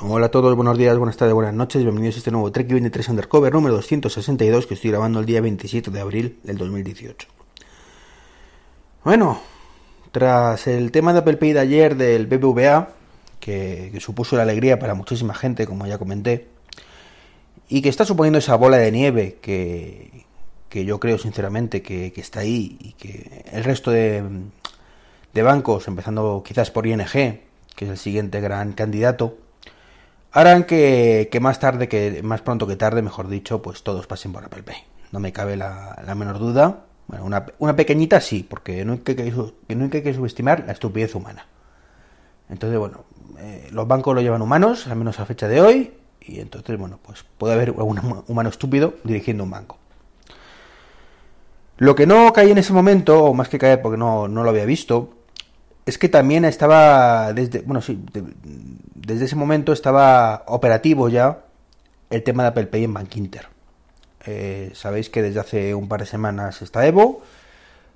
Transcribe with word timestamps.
Hola 0.00 0.26
a 0.26 0.30
todos, 0.30 0.54
buenos 0.54 0.78
días, 0.78 0.96
buenas 0.96 1.16
tardes, 1.16 1.34
buenas 1.34 1.54
noches, 1.54 1.82
bienvenidos 1.82 2.14
a 2.14 2.18
este 2.18 2.30
nuevo 2.30 2.52
Trek 2.52 2.68
23 2.68 3.08
Undercover 3.08 3.52
número 3.52 3.74
262 3.74 4.68
que 4.68 4.74
estoy 4.74 4.90
grabando 4.90 5.18
el 5.18 5.26
día 5.26 5.40
27 5.40 5.90
de 5.90 6.00
abril 6.00 6.38
del 6.44 6.56
2018. 6.56 7.26
Bueno, 9.02 9.40
tras 10.12 10.68
el 10.68 10.92
tema 10.92 11.12
de 11.12 11.18
Apple 11.18 11.38
Pay 11.38 11.52
de 11.52 11.58
ayer 11.58 11.96
del 11.96 12.28
BBVA, 12.28 12.90
que, 13.40 13.92
supuso 13.98 14.36
la 14.36 14.42
alegría 14.42 14.78
para 14.78 14.94
muchísima 14.94 15.34
gente, 15.34 15.66
como 15.66 15.84
ya 15.84 15.98
comenté, 15.98 16.46
y 17.68 17.82
que 17.82 17.88
está 17.88 18.04
suponiendo 18.04 18.38
esa 18.38 18.54
bola 18.54 18.76
de 18.76 18.92
nieve 18.92 19.38
que, 19.42 20.26
que 20.68 20.84
yo 20.84 21.00
creo 21.00 21.18
sinceramente 21.18 21.82
que, 21.82 22.12
que, 22.12 22.20
está 22.20 22.38
ahí 22.38 22.78
y 22.78 22.92
que 22.92 23.44
el 23.50 23.64
resto 23.64 23.90
de, 23.90 24.22
de 25.34 25.42
bancos, 25.42 25.88
empezando 25.88 26.44
quizás 26.46 26.70
por 26.70 26.86
ING, 26.86 27.02
que 27.10 27.84
es 27.84 27.90
el 27.90 27.98
siguiente 27.98 28.40
gran 28.40 28.74
candidato, 28.74 29.38
harán 30.32 30.64
que, 30.64 31.28
que, 31.30 31.40
más 31.40 31.58
tarde, 31.58 31.88
que 31.88 32.22
más 32.22 32.42
pronto 32.42 32.66
que 32.66 32.76
tarde, 32.76 33.02
mejor 33.02 33.28
dicho, 33.28 33.62
pues 33.62 33.82
todos 33.82 34.06
pasen 34.06 34.32
por 34.32 34.44
Apple 34.44 34.62
Pay. 34.62 34.76
No 35.12 35.20
me 35.20 35.32
cabe 35.32 35.56
la, 35.56 36.00
la 36.04 36.14
menor 36.14 36.38
duda. 36.38 36.84
Bueno, 37.06 37.24
una, 37.24 37.46
una, 37.58 37.74
pequeñita 37.74 38.20
sí, 38.20 38.46
porque 38.48 38.84
no 38.84 38.92
hay 38.92 38.98
que, 38.98 39.22
hay 39.22 40.02
que 40.02 40.14
subestimar 40.14 40.64
la 40.66 40.72
estupidez 40.72 41.14
humana. 41.14 41.46
Entonces, 42.50 42.78
bueno, 42.78 43.04
eh, 43.38 43.68
los 43.72 43.88
bancos 43.88 44.14
lo 44.14 44.20
llevan 44.20 44.42
humanos, 44.42 44.86
al 44.86 44.96
menos 44.96 45.18
a 45.18 45.26
fecha 45.26 45.48
de 45.48 45.60
hoy, 45.62 45.94
y 46.20 46.40
entonces, 46.40 46.78
bueno, 46.78 46.98
pues 47.02 47.24
puede 47.38 47.54
haber 47.54 47.70
un 47.70 48.22
humano 48.26 48.50
estúpido 48.50 48.94
dirigiendo 49.04 49.44
un 49.44 49.50
banco. 49.50 49.78
Lo 51.78 51.94
que 51.94 52.06
no 52.06 52.32
caí 52.32 52.50
en 52.50 52.58
ese 52.58 52.72
momento, 52.72 53.24
o 53.24 53.34
más 53.34 53.48
que 53.48 53.58
caer 53.58 53.80
porque 53.80 53.96
no, 53.96 54.28
no 54.28 54.42
lo 54.42 54.50
había 54.50 54.64
visto, 54.64 55.14
es 55.86 55.96
que 55.96 56.08
también 56.08 56.44
estaba 56.44 57.32
desde, 57.32 57.60
bueno, 57.60 57.80
sí, 57.80 57.98
desde 59.08 59.24
ese 59.24 59.36
momento 59.36 59.72
estaba 59.72 60.44
operativo 60.46 61.08
ya 61.08 61.40
el 62.10 62.22
tema 62.22 62.42
de 62.42 62.50
Apple 62.50 62.66
Pay 62.66 62.84
en 62.84 62.92
Bank 62.92 63.16
Inter. 63.16 63.48
Eh, 64.26 64.70
sabéis 64.74 65.08
que 65.08 65.22
desde 65.22 65.40
hace 65.40 65.74
un 65.74 65.88
par 65.88 66.00
de 66.00 66.06
semanas 66.06 66.60
está 66.60 66.86
Evo, 66.86 67.22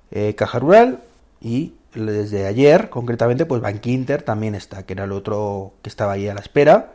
eh, 0.09 0.33
Caja 0.33 0.57
Rural 0.57 1.01
y 1.39 1.75
desde 1.93 2.47
ayer, 2.47 2.89
concretamente, 2.89 3.45
pues 3.45 3.61
Bank 3.61 3.85
Inter 3.85 4.23
también 4.23 4.55
está, 4.55 4.87
que 4.87 4.93
era 4.93 5.03
el 5.03 5.11
otro 5.11 5.73
que 5.83 5.89
estaba 5.89 6.13
ahí 6.13 6.27
a 6.27 6.33
la 6.33 6.41
espera 6.41 6.93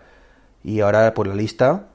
y 0.64 0.80
ahora 0.80 1.14
por 1.14 1.28
la 1.28 1.36
lista 1.36 1.86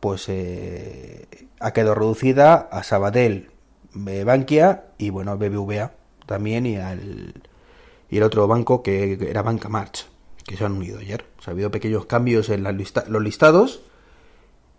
pues 0.00 0.28
eh, 0.28 1.46
ha 1.60 1.72
quedado 1.72 1.94
reducida 1.94 2.68
a 2.72 2.82
Sabadell, 2.82 3.50
Bankia 3.94 4.86
y 4.98 5.10
bueno, 5.10 5.38
BBVA 5.38 5.92
también 6.26 6.66
y 6.66 6.78
al 6.78 7.32
y 8.10 8.16
el 8.16 8.22
otro 8.24 8.48
banco 8.48 8.82
que 8.82 9.18
era 9.30 9.42
Banca 9.42 9.68
March, 9.68 10.06
que 10.46 10.56
se 10.56 10.64
han 10.64 10.72
unido 10.72 10.98
ayer. 10.98 11.24
O 11.38 11.42
sea, 11.42 11.52
ha 11.52 11.54
habido 11.54 11.70
pequeños 11.70 12.06
cambios 12.06 12.48
en 12.48 12.62
los 12.64 13.22
listados 13.22 13.82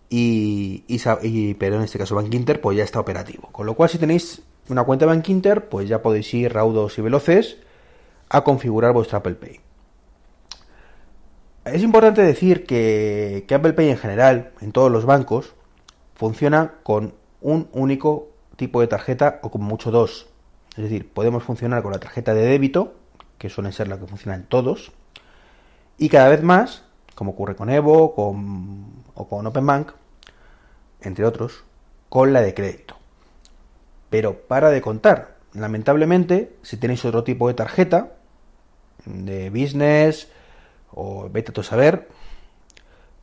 y, 0.09 1.55
pero 1.59 1.77
en 1.77 1.81
este 1.81 1.97
caso 1.97 2.15
Bank 2.15 2.33
Inter 2.33 2.61
pues 2.61 2.77
ya 2.77 2.83
está 2.83 2.99
operativo. 2.99 3.49
Con 3.51 3.65
lo 3.65 3.73
cual 3.73 3.89
si 3.89 3.97
tenéis 3.97 4.41
una 4.69 4.83
cuenta 4.83 5.05
Bank 5.05 5.27
Inter 5.29 5.67
pues 5.69 5.89
ya 5.89 6.01
podéis 6.01 6.33
ir 6.33 6.53
raudos 6.53 6.97
y 6.97 7.01
veloces 7.01 7.57
a 8.29 8.43
configurar 8.43 8.93
vuestro 8.93 9.17
Apple 9.17 9.35
Pay. 9.35 9.59
Es 11.65 11.81
importante 11.81 12.21
decir 12.21 12.65
que, 12.67 13.45
Apple 13.49 13.73
Pay 13.73 13.89
en 13.89 13.97
general, 13.97 14.51
en 14.61 14.71
todos 14.71 14.91
los 14.91 15.05
bancos, 15.05 15.55
funciona 16.13 16.75
con 16.83 17.15
un 17.41 17.67
único 17.71 18.29
tipo 18.55 18.81
de 18.81 18.87
tarjeta 18.87 19.39
o 19.41 19.49
como 19.49 19.65
mucho 19.65 19.89
dos. 19.89 20.27
Es 20.77 20.83
decir, 20.83 21.09
podemos 21.11 21.43
funcionar 21.43 21.81
con 21.81 21.91
la 21.91 21.99
tarjeta 21.99 22.35
de 22.35 22.45
débito, 22.45 22.93
que 23.39 23.49
suelen 23.49 23.73
ser 23.73 23.87
la 23.87 23.99
que 23.99 24.05
funciona 24.05 24.35
en 24.35 24.43
todos, 24.43 24.91
y 25.97 26.09
cada 26.09 26.29
vez 26.29 26.43
más, 26.43 26.83
como 27.15 27.31
ocurre 27.31 27.55
con 27.55 27.69
Evo 27.69 28.13
con, 28.13 29.03
o 29.13 29.27
con 29.27 29.47
OpenBank, 29.47 29.91
entre 31.01 31.25
otros, 31.25 31.63
con 32.09 32.33
la 32.33 32.41
de 32.41 32.53
crédito. 32.53 32.95
Pero 34.09 34.41
para 34.47 34.69
de 34.69 34.81
contar. 34.81 35.35
Lamentablemente, 35.53 36.55
si 36.63 36.77
tenéis 36.77 37.05
otro 37.05 37.23
tipo 37.23 37.47
de 37.47 37.53
tarjeta, 37.53 38.11
de 39.05 39.49
business 39.49 40.27
o 40.91 41.29
vete 41.29 41.59
a 41.59 41.63
saber, 41.63 42.09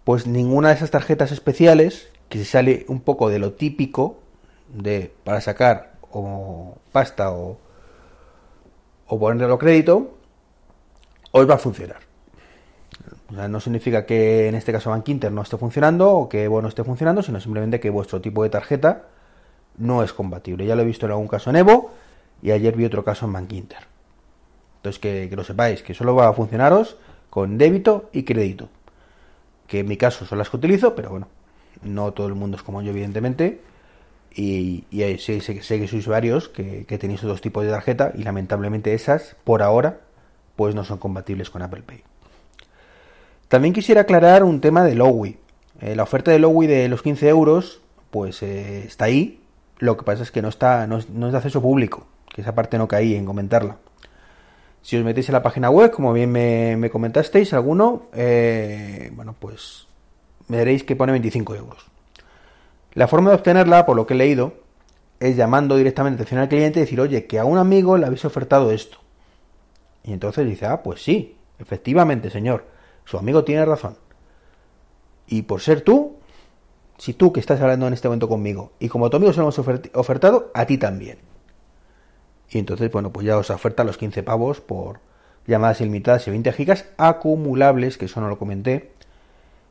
pues 0.05 0.27
ninguna 0.27 0.69
de 0.69 0.75
esas 0.75 0.91
tarjetas 0.91 1.33
especiales, 1.33 2.09
que 2.29 2.39
se 2.39 2.45
sale 2.45 2.87
un 2.89 3.01
poco 3.01 3.29
de 3.29 3.39
lo 3.39 3.53
típico 3.53 4.19
de 4.69 5.13
para 5.25 5.41
sacar 5.41 5.93
o 6.11 6.77
pasta 6.93 7.33
o, 7.33 7.59
o 9.07 9.19
ponerlo 9.19 9.59
crédito, 9.59 10.17
os 11.31 11.49
va 11.49 11.55
a 11.55 11.59
funcionar. 11.59 12.12
O 13.33 13.35
sea, 13.35 13.49
no 13.49 13.61
significa 13.61 14.05
que 14.05 14.49
en 14.49 14.55
este 14.55 14.73
caso 14.73 14.91
Bank 14.91 15.09
Inter 15.09 15.33
no 15.33 15.41
esté 15.41 15.57
funcionando 15.57 16.13
o 16.13 16.29
que 16.29 16.45
Evo 16.45 16.61
no 16.61 16.69
esté 16.69 16.85
funcionando, 16.85 17.23
sino 17.23 17.41
simplemente 17.41 17.81
que 17.81 17.89
vuestro 17.89 18.21
tipo 18.21 18.43
de 18.43 18.51
tarjeta 18.51 19.07
no 19.79 20.03
es 20.03 20.13
compatible. 20.13 20.67
Ya 20.67 20.77
lo 20.77 20.83
he 20.83 20.85
visto 20.85 21.07
en 21.07 21.13
algún 21.13 21.29
caso 21.29 21.49
en 21.49 21.57
Evo 21.57 21.91
y 22.43 22.51
ayer 22.51 22.77
vi 22.77 22.85
otro 22.85 23.05
caso 23.05 23.25
en 23.25 23.33
Bank 23.33 23.53
Inter. 23.53 23.87
Entonces 24.77 25.01
que, 25.01 25.29
que 25.31 25.37
lo 25.37 25.45
sepáis, 25.45 25.83
que 25.83 25.95
solo 25.95 26.15
va 26.15 26.29
a 26.29 26.33
funcionaros 26.35 26.97
con 27.31 27.57
débito 27.57 28.11
y 28.13 28.25
crédito. 28.25 28.69
Que 29.67 29.81
en 29.81 29.89
mi 29.89 29.97
caso 29.97 30.27
son 30.27 30.37
las 30.37 30.51
que 30.51 30.59
utilizo, 30.59 30.95
pero 30.95 31.09
bueno, 31.09 31.29
no 31.83 32.13
todo 32.13 32.27
el 32.27 32.35
mundo 32.35 32.59
es 32.59 32.63
como 32.63 32.83
yo, 32.83 32.91
evidentemente. 32.91 33.63
Y, 34.35 34.85
y 34.91 35.19
sé, 35.19 35.41
que 35.41 35.89
sois 35.89 36.07
varios 36.07 36.51
que, 36.51 36.85
que 36.85 36.99
tenéis 36.99 37.25
otros 37.25 37.41
tipos 37.41 37.65
de 37.65 37.71
tarjeta 37.71 38.13
y 38.15 38.25
lamentablemente 38.25 38.93
esas, 38.93 39.37
por 39.45 39.63
ahora, 39.63 40.01
pues 40.57 40.75
no 40.75 40.85
son 40.85 40.99
compatibles 40.99 41.49
con 41.49 41.63
Apple 41.63 41.83
Pay. 41.83 42.03
También 43.53 43.75
quisiera 43.75 44.01
aclarar 44.01 44.45
un 44.45 44.63
tema 44.63 44.83
de 44.83 44.95
Lowy. 44.95 45.37
Eh, 45.83 45.95
la 45.95 46.05
oferta 46.05 46.31
de 46.31 46.39
Lowy 46.39 46.67
de 46.67 46.89
los 46.89 47.03
15 47.03 47.29
euros, 47.29 47.83
pues 48.11 48.43
eh, 48.43 48.85
está 48.87 49.05
ahí. 49.05 49.43
Lo 49.79 49.99
que 49.99 50.05
pasa 50.05 50.23
es 50.23 50.31
que 50.31 50.41
no 50.41 50.49
está, 50.49 50.87
no 50.87 50.97
es, 50.97 51.07
de 51.07 51.37
acceso 51.37 51.61
público, 51.61 52.07
que 52.35 52.41
esa 52.41 52.55
parte 52.55 52.79
no 52.79 52.89
caí 52.89 53.15
en 53.15 53.27
comentarla. 53.27 53.77
Si 54.81 54.97
os 54.97 55.05
metéis 55.05 55.29
en 55.29 55.35
la 55.35 55.43
página 55.43 55.69
web, 55.69 55.91
como 55.91 56.15
bien 56.15 56.33
me, 56.33 56.79
me 56.79 56.89
comentasteis, 56.89 57.53
alguno, 57.53 58.05
eh, 58.15 59.11
bueno, 59.13 59.35
pues 59.39 59.87
veréis 60.49 60.83
que 60.83 60.97
pone 60.97 61.13
25 61.13 61.55
euros. 61.55 61.85
La 62.95 63.07
forma 63.07 63.29
de 63.29 63.37
obtenerla, 63.37 63.85
por 63.85 63.97
lo 63.97 64.07
que 64.07 64.15
he 64.15 64.17
leído, 64.17 64.55
es 65.21 65.37
llamando 65.37 65.77
directamente 65.77 66.23
atención 66.23 66.41
al 66.41 66.49
cliente 66.49 66.81
y 66.81 66.85
decir, 66.85 67.03
oye, 67.03 67.27
que 67.27 67.39
a 67.39 67.45
un 67.45 67.59
amigo 67.59 67.99
le 67.99 68.07
habéis 68.07 68.25
ofertado 68.25 68.73
esto. 68.73 68.97
Y 70.05 70.15
entonces 70.15 70.47
dice, 70.47 70.65
ah, 70.65 70.83
pues 70.83 71.03
sí, 71.03 71.37
efectivamente, 71.59 72.31
señor, 72.31 72.72
su 73.05 73.19
amigo 73.19 73.45
tiene 73.45 73.65
razón. 73.65 73.97
Y 75.27 75.43
por 75.43 75.61
ser 75.61 75.81
tú, 75.81 76.17
si 76.99 77.15
tú 77.15 77.33
que 77.33 77.41
estás 77.41 77.61
hablando 77.61 77.87
en 77.87 77.95
este 77.95 78.09
momento 78.09 78.29
conmigo, 78.29 78.73
y 78.79 78.89
como 78.89 79.11
tu 79.11 79.17
amigo 79.17 79.33
se 79.33 79.39
lo 79.39 79.45
hemos 79.45 79.59
ofertado, 79.59 80.51
a 80.55 80.67
ti 80.67 80.79
también. 80.79 81.19
Y 82.51 82.59
entonces, 82.59 82.91
bueno, 82.91 83.13
pues 83.13 83.27
ya 83.27 83.39
os 83.39 83.51
oferta 83.51 83.83
los 83.85 83.97
15 83.97 84.23
pavos 84.23 84.61
por 84.61 85.01
llamadas 85.47 85.81
ilimitadas 85.81 86.27
y 86.29 86.31
20 86.31 86.53
gigas 86.53 86.87
acumulables, 86.99 87.99
que 87.99 88.05
eso 88.05 88.21
no 88.21 88.29
lo 88.29 88.39
comenté, 88.39 88.93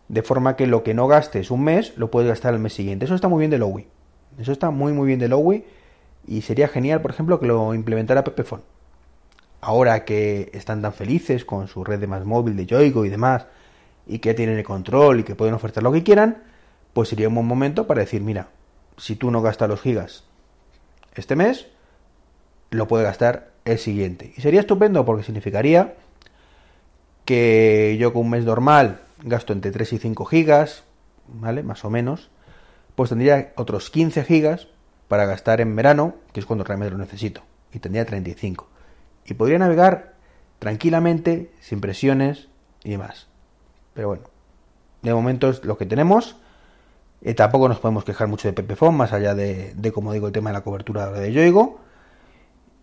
de 0.07 0.23
forma 0.23 0.55
que 0.55 0.67
lo 0.67 0.83
que 0.83 0.93
no 0.93 1.07
gastes 1.07 1.51
un 1.51 1.63
mes, 1.63 1.93
lo 1.95 2.11
puedes 2.11 2.27
gastar 2.27 2.53
el 2.53 2.59
mes 2.59 2.73
siguiente. 2.73 3.05
Eso 3.05 3.15
está 3.15 3.27
muy 3.27 3.39
bien 3.39 3.51
de 3.51 3.59
Lowy. 3.59 3.87
Eso 4.39 4.51
está 4.51 4.71
muy, 4.71 4.93
muy 4.93 5.07
bien 5.07 5.19
de 5.19 5.29
Lowy. 5.29 5.63
Y 6.27 6.41
sería 6.41 6.67
genial, 6.67 7.01
por 7.01 7.11
ejemplo, 7.11 7.39
que 7.39 7.45
lo 7.45 7.73
implementara 7.73 8.23
Pepefone 8.23 8.63
ahora 9.61 10.05
que 10.05 10.49
están 10.53 10.81
tan 10.81 10.93
felices 10.93 11.45
con 11.45 11.67
su 11.67 11.83
red 11.83 11.99
de 11.99 12.07
más 12.07 12.25
móvil 12.25 12.55
de 12.57 12.65
Yoigo 12.65 13.05
y 13.05 13.09
demás, 13.09 13.45
y 14.07 14.19
que 14.19 14.33
tienen 14.33 14.57
el 14.57 14.63
control 14.63 15.19
y 15.19 15.23
que 15.23 15.35
pueden 15.35 15.53
ofertar 15.53 15.83
lo 15.83 15.91
que 15.91 16.03
quieran, 16.03 16.43
pues 16.93 17.09
sería 17.09 17.29
un 17.29 17.35
buen 17.35 17.47
momento 17.47 17.87
para 17.87 18.01
decir, 18.01 18.21
mira, 18.21 18.49
si 18.97 19.15
tú 19.15 19.31
no 19.31 19.41
gastas 19.41 19.69
los 19.69 19.81
gigas 19.81 20.23
este 21.15 21.35
mes, 21.35 21.67
lo 22.71 22.87
puedes 22.87 23.05
gastar 23.05 23.51
el 23.65 23.77
siguiente. 23.77 24.33
Y 24.35 24.41
sería 24.41 24.61
estupendo 24.61 25.05
porque 25.05 25.23
significaría 25.23 25.95
que 27.25 27.97
yo 27.99 28.13
con 28.13 28.23
un 28.23 28.31
mes 28.31 28.45
normal 28.45 29.01
gasto 29.23 29.53
entre 29.53 29.71
3 29.71 29.93
y 29.93 29.97
5 29.99 30.25
gigas, 30.25 30.83
¿vale? 31.27 31.63
Más 31.63 31.85
o 31.85 31.89
menos, 31.89 32.29
pues 32.95 33.09
tendría 33.09 33.53
otros 33.55 33.89
15 33.91 34.23
gigas 34.23 34.67
para 35.07 35.25
gastar 35.25 35.61
en 35.61 35.75
verano, 35.75 36.15
que 36.33 36.39
es 36.39 36.45
cuando 36.45 36.63
realmente 36.63 36.91
lo 36.91 36.97
necesito, 36.97 37.41
y 37.71 37.79
tendría 37.79 38.05
35 38.05 38.67
y 39.25 39.33
podría 39.33 39.59
navegar 39.59 40.13
tranquilamente, 40.59 41.51
sin 41.59 41.81
presiones 41.81 42.47
y 42.83 42.91
demás. 42.91 43.27
Pero 43.93 44.09
bueno, 44.09 44.23
de 45.01 45.13
momento 45.13 45.49
es 45.49 45.63
lo 45.63 45.77
que 45.77 45.85
tenemos. 45.85 46.37
Eh, 47.21 47.33
tampoco 47.33 47.67
nos 47.67 47.79
podemos 47.79 48.03
quejar 48.03 48.27
mucho 48.27 48.47
de 48.47 48.53
Pepephone, 48.53 48.97
más 48.97 49.13
allá 49.13 49.35
de, 49.35 49.73
de, 49.75 49.91
como 49.91 50.13
digo, 50.13 50.27
el 50.27 50.33
tema 50.33 50.49
de 50.49 50.55
la 50.55 50.61
cobertura 50.61 51.11
de 51.11 51.31
Yoigo. 51.31 51.79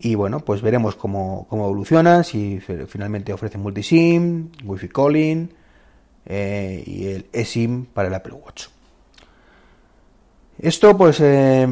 Y 0.01 0.15
bueno, 0.15 0.41
pues 0.41 0.63
veremos 0.63 0.95
cómo, 0.95 1.47
cómo 1.49 1.65
evoluciona, 1.65 2.23
si 2.23 2.61
finalmente 2.61 3.33
ofrece 3.33 3.59
multisim, 3.59 4.51
wifi 4.65 4.89
calling 4.89 5.53
eh, 6.25 6.85
y 6.87 7.09
el 7.09 7.27
eSIM 7.33 7.87
para 7.87 8.07
el 8.07 8.15
Apple 8.15 8.35
Watch. 8.35 8.67
Esto, 10.61 10.97
pues, 10.97 11.21
eh, 11.21 11.67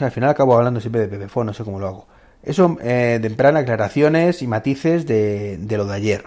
al 0.00 0.10
final 0.10 0.30
acabo 0.30 0.56
hablando 0.56 0.80
siempre 0.80 1.02
de 1.02 1.08
Pepephone, 1.08 1.46
no 1.46 1.54
sé 1.54 1.62
cómo 1.62 1.78
lo 1.78 1.86
hago. 1.86 2.06
Eso 2.42 2.78
eh, 2.80 3.20
aclaraciones 3.40 4.42
y 4.42 4.46
matices 4.46 5.06
de, 5.06 5.58
de, 5.58 5.76
lo 5.76 5.86
de 5.86 5.94
ayer. 5.94 6.24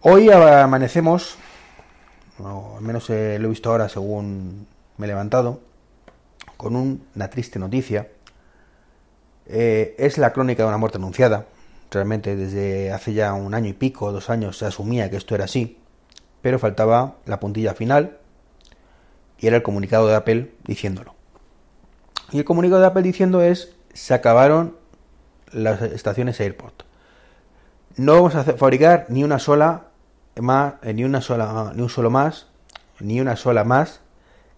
Hoy 0.00 0.30
amanecemos, 0.30 1.36
al 2.38 2.82
menos 2.82 3.10
eh, 3.10 3.38
lo 3.38 3.46
he 3.46 3.50
visto 3.50 3.70
ahora 3.70 3.88
según 3.88 4.66
me 4.96 5.06
he 5.06 5.08
levantado, 5.08 5.60
con 6.56 6.76
una 6.76 7.30
triste 7.30 7.58
noticia. 7.58 8.08
Eh, 9.46 9.94
es 9.98 10.18
la 10.18 10.32
crónica 10.32 10.62
de 10.62 10.68
una 10.68 10.78
muerte 10.78 10.98
anunciada. 10.98 11.46
Realmente 11.90 12.34
desde 12.34 12.90
hace 12.92 13.14
ya 13.14 13.32
un 13.32 13.54
año 13.54 13.68
y 13.68 13.74
pico, 13.74 14.10
dos 14.12 14.28
años, 14.30 14.58
se 14.58 14.66
asumía 14.66 15.10
que 15.10 15.16
esto 15.16 15.34
era 15.34 15.44
así, 15.44 15.78
pero 16.42 16.58
faltaba 16.58 17.16
la 17.26 17.38
puntilla 17.38 17.74
final 17.74 18.18
y 19.38 19.46
era 19.46 19.56
el 19.56 19.62
comunicado 19.62 20.08
de 20.08 20.16
Apple 20.16 20.52
diciéndolo. 20.64 21.14
Y 22.32 22.38
el 22.38 22.44
comunicado 22.44 22.80
de 22.80 22.88
Apple 22.88 23.02
diciendo 23.02 23.40
es, 23.40 23.74
se 23.92 24.14
acabaron 24.14 24.76
las 25.52 25.82
estaciones 25.82 26.40
Airport. 26.40 26.82
No 27.96 28.14
vamos 28.14 28.34
a 28.34 28.44
fabricar 28.44 29.06
ni 29.08 29.24
una 29.24 29.38
sola 29.38 29.88
más, 30.36 30.74
eh, 30.82 30.92
ni 30.92 31.04
una 31.04 31.20
sola, 31.20 31.72
ni 31.74 31.82
un 31.82 31.88
solo 31.88 32.10
más, 32.10 32.46
ni 33.00 33.20
una 33.20 33.36
sola 33.36 33.64
más 33.64 34.00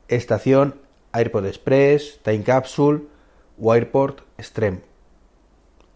estación 0.08 0.80
Airport 1.12 1.46
Express, 1.46 2.20
Time 2.22 2.42
Capsule 2.42 3.02
o 3.60 3.72
Airport 3.72 4.20
Extreme. 4.38 4.80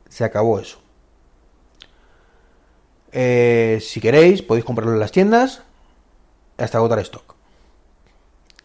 Se 0.09 0.25
acabó 0.25 0.59
eso. 0.59 0.79
Eh, 3.13 3.79
si 3.83 4.01
queréis, 4.01 4.43
podéis 4.43 4.65
comprarlo 4.65 4.95
en 4.95 5.01
las 5.01 5.13
tiendas 5.13 5.63
hasta 6.59 6.79
agotar 6.79 6.99
stock. 7.01 7.35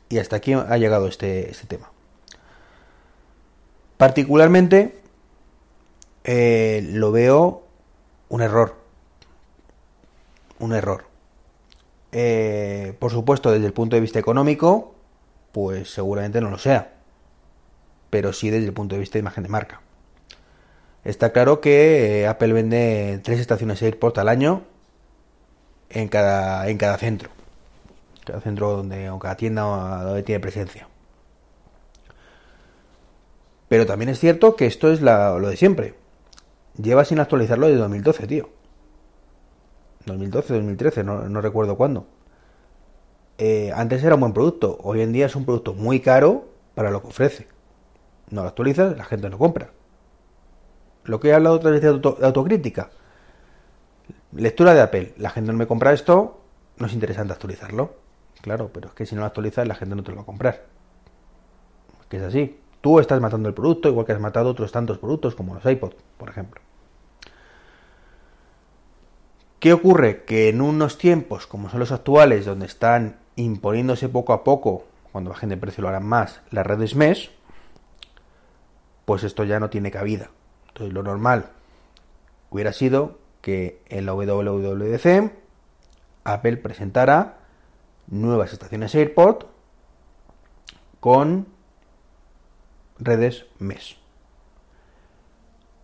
Y 0.09 0.19
hasta 0.19 0.37
aquí 0.37 0.53
ha 0.53 0.77
llegado 0.77 1.07
este, 1.07 1.51
este 1.51 1.67
tema. 1.67 1.91
Particularmente 3.97 5.01
eh, 6.27 6.81
lo 6.91 7.13
veo 7.13 7.63
un 8.27 8.41
error. 8.41 8.75
Un 10.59 10.73
error. 10.73 11.05
Eh, 12.11 12.95
por 12.99 13.11
supuesto, 13.11 13.49
desde 13.49 13.65
el 13.65 13.73
punto 13.73 13.95
de 13.95 14.01
vista 14.01 14.19
económico, 14.19 14.93
pues 15.53 15.89
seguramente 15.89 16.41
no 16.41 16.49
lo 16.49 16.57
sea. 16.57 16.93
Pero 18.09 18.33
sí 18.33 18.49
desde 18.49 18.67
el 18.67 18.73
punto 18.73 18.95
de 18.95 18.99
vista 18.99 19.13
de 19.13 19.21
imagen 19.21 19.43
de 19.43 19.49
marca. 19.49 19.81
Está 21.05 21.31
claro 21.31 21.61
que 21.61 22.23
eh, 22.23 22.27
Apple 22.27 22.51
vende 22.51 23.21
tres 23.23 23.39
estaciones 23.39 23.81
AirPort 23.81 24.17
al 24.17 24.27
año 24.27 24.63
en 25.89 26.09
cada, 26.09 26.67
en 26.67 26.77
cada 26.77 26.97
centro. 26.97 27.29
Cada 28.25 28.41
centro 28.41 28.75
donde, 28.75 29.09
o 29.09 29.17
cada 29.17 29.37
tienda 29.37 29.61
donde 30.03 30.23
tiene 30.23 30.41
presencia. 30.41 30.89
Pero 33.69 33.85
también 33.85 34.09
es 34.09 34.19
cierto 34.19 34.57
que 34.57 34.65
esto 34.65 34.91
es 34.91 34.99
lo 34.99 35.39
de 35.39 35.55
siempre. 35.55 35.95
Lleva 36.81 37.05
sin 37.05 37.19
actualizarlo 37.19 37.67
desde 37.67 37.79
2012, 37.79 38.27
tío. 38.27 38.49
2012, 40.05 40.53
2013, 40.53 41.03
no, 41.03 41.41
recuerdo 41.41 41.75
cuándo. 41.75 42.07
Eh, 43.37 43.71
antes 43.75 44.03
era 44.03 44.15
un 44.15 44.21
buen 44.21 44.33
producto, 44.33 44.77
hoy 44.81 45.01
en 45.01 45.11
día 45.11 45.25
es 45.25 45.35
un 45.35 45.45
producto 45.45 45.73
muy 45.73 45.99
caro 45.99 46.45
para 46.75 46.91
lo 46.91 47.01
que 47.01 47.07
ofrece. 47.07 47.47
No 48.29 48.43
lo 48.43 48.49
actualizas, 48.49 48.97
la 48.97 49.05
gente 49.05 49.29
no 49.29 49.37
compra. 49.37 49.71
Lo 51.03 51.19
que 51.19 51.29
he 51.29 51.33
hablado 51.33 51.55
otra 51.55 51.71
vez 51.71 51.81
de, 51.81 51.93
de 51.93 52.25
autocrítica. 52.25 52.89
Lectura 54.33 54.73
de 54.73 54.81
Apple. 54.81 55.13
La 55.17 55.29
gente 55.29 55.51
no 55.51 55.57
me 55.57 55.67
compra 55.67 55.93
esto, 55.93 56.41
no 56.77 56.87
es 56.87 56.93
interesante 56.93 57.33
actualizarlo. 57.33 57.95
Claro, 58.41 58.69
pero 58.73 58.89
es 58.89 58.93
que 58.93 59.05
si 59.05 59.15
no 59.15 59.21
lo 59.21 59.27
actualizas, 59.27 59.67
la 59.67 59.75
gente 59.75 59.95
no 59.95 60.03
te 60.03 60.11
lo 60.11 60.17
va 60.17 60.23
a 60.23 60.25
comprar. 60.25 60.65
que 62.09 62.17
es 62.17 62.23
así. 62.23 62.59
Tú 62.81 62.99
estás 62.99 63.19
matando 63.19 63.49
el 63.49 63.55
producto, 63.55 63.89
igual 63.89 64.05
que 64.05 64.13
has 64.13 64.19
matado 64.19 64.49
otros 64.49 64.71
tantos 64.71 64.97
productos, 64.99 65.35
como 65.35 65.55
los 65.55 65.65
iPod, 65.65 65.93
por 66.17 66.29
ejemplo. 66.29 66.61
¿Qué 69.59 69.73
ocurre? 69.73 70.23
Que 70.23 70.49
en 70.49 70.61
unos 70.61 70.97
tiempos 70.97 71.47
como 71.47 71.69
son 71.69 71.79
los 71.79 71.91
actuales, 71.91 72.45
donde 72.45 72.67
están 72.67 73.17
imponiéndose 73.35 74.07
poco 74.07 74.33
a 74.33 74.43
poco, 74.43 74.85
cuando 75.11 75.31
bajen 75.31 75.49
de 75.49 75.57
precio 75.57 75.81
lo 75.81 75.89
harán 75.89 76.05
más, 76.05 76.41
las 76.51 76.65
redes 76.65 76.95
MES, 76.95 77.31
pues 79.05 79.23
esto 79.23 79.43
ya 79.43 79.59
no 79.59 79.69
tiene 79.69 79.89
cabida. 79.89 80.29
Entonces 80.67 80.93
lo 80.93 81.01
normal 81.01 81.49
hubiera 82.49 82.71
sido 82.71 83.17
que 83.41 83.81
en 83.87 84.05
la 84.05 84.13
WWDC 84.13 85.31
Apple 86.23 86.57
presentara 86.57 87.37
nuevas 88.07 88.53
estaciones 88.53 88.93
AirPort 88.93 89.47
con 90.99 91.47
redes 92.99 93.45
MES 93.59 93.97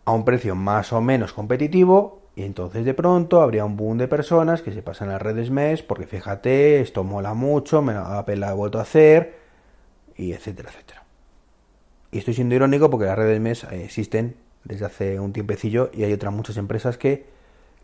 a 0.06 0.12
un 0.12 0.26
precio 0.26 0.56
más 0.56 0.92
o 0.92 1.02
menos 1.02 1.34
competitivo 1.34 2.23
y 2.36 2.44
entonces 2.44 2.84
de 2.86 2.94
pronto 2.94 3.42
habría 3.42 3.64
un 3.64 3.78
boom 3.78 3.98
de 3.98 4.08
personas 4.08 4.62
que 4.62 4.72
se 4.72 4.82
pasan 4.82 5.10
a 5.10 5.20
redes 5.20 5.52
MES 5.52 5.84
porque 5.84 6.08
fíjate, 6.08 6.82
esto 6.82 7.04
mola 7.04 7.34
mucho, 7.34 7.82
me 7.82 7.94
Apple 7.94 8.44
ha 8.46 8.54
vuelto 8.54 8.80
a 8.80 8.84
hacer 8.84 9.36
y 10.18 10.34
etcétera, 10.34 10.70
etcétera. 10.72 11.04
Y 12.12 12.20
estoy 12.20 12.34
siendo 12.34 12.56
irónico 12.56 12.90
porque 12.90 13.06
las 13.06 13.18
redes 13.18 13.40
MES 13.40 13.66
existen 13.72 14.36
desde 14.64 14.86
hace 14.86 15.20
un 15.20 15.34
tiempecillo 15.34 15.92
y 15.94 16.04
hay 16.04 16.14
otras 16.14 16.34
muchas 16.34 16.58
empresas 16.58 16.98
que 16.98 17.26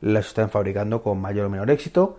las 0.01 0.27
están 0.27 0.49
fabricando 0.49 1.03
con 1.03 1.19
mayor 1.19 1.45
o 1.45 1.49
menor 1.49 1.69
éxito, 1.69 2.17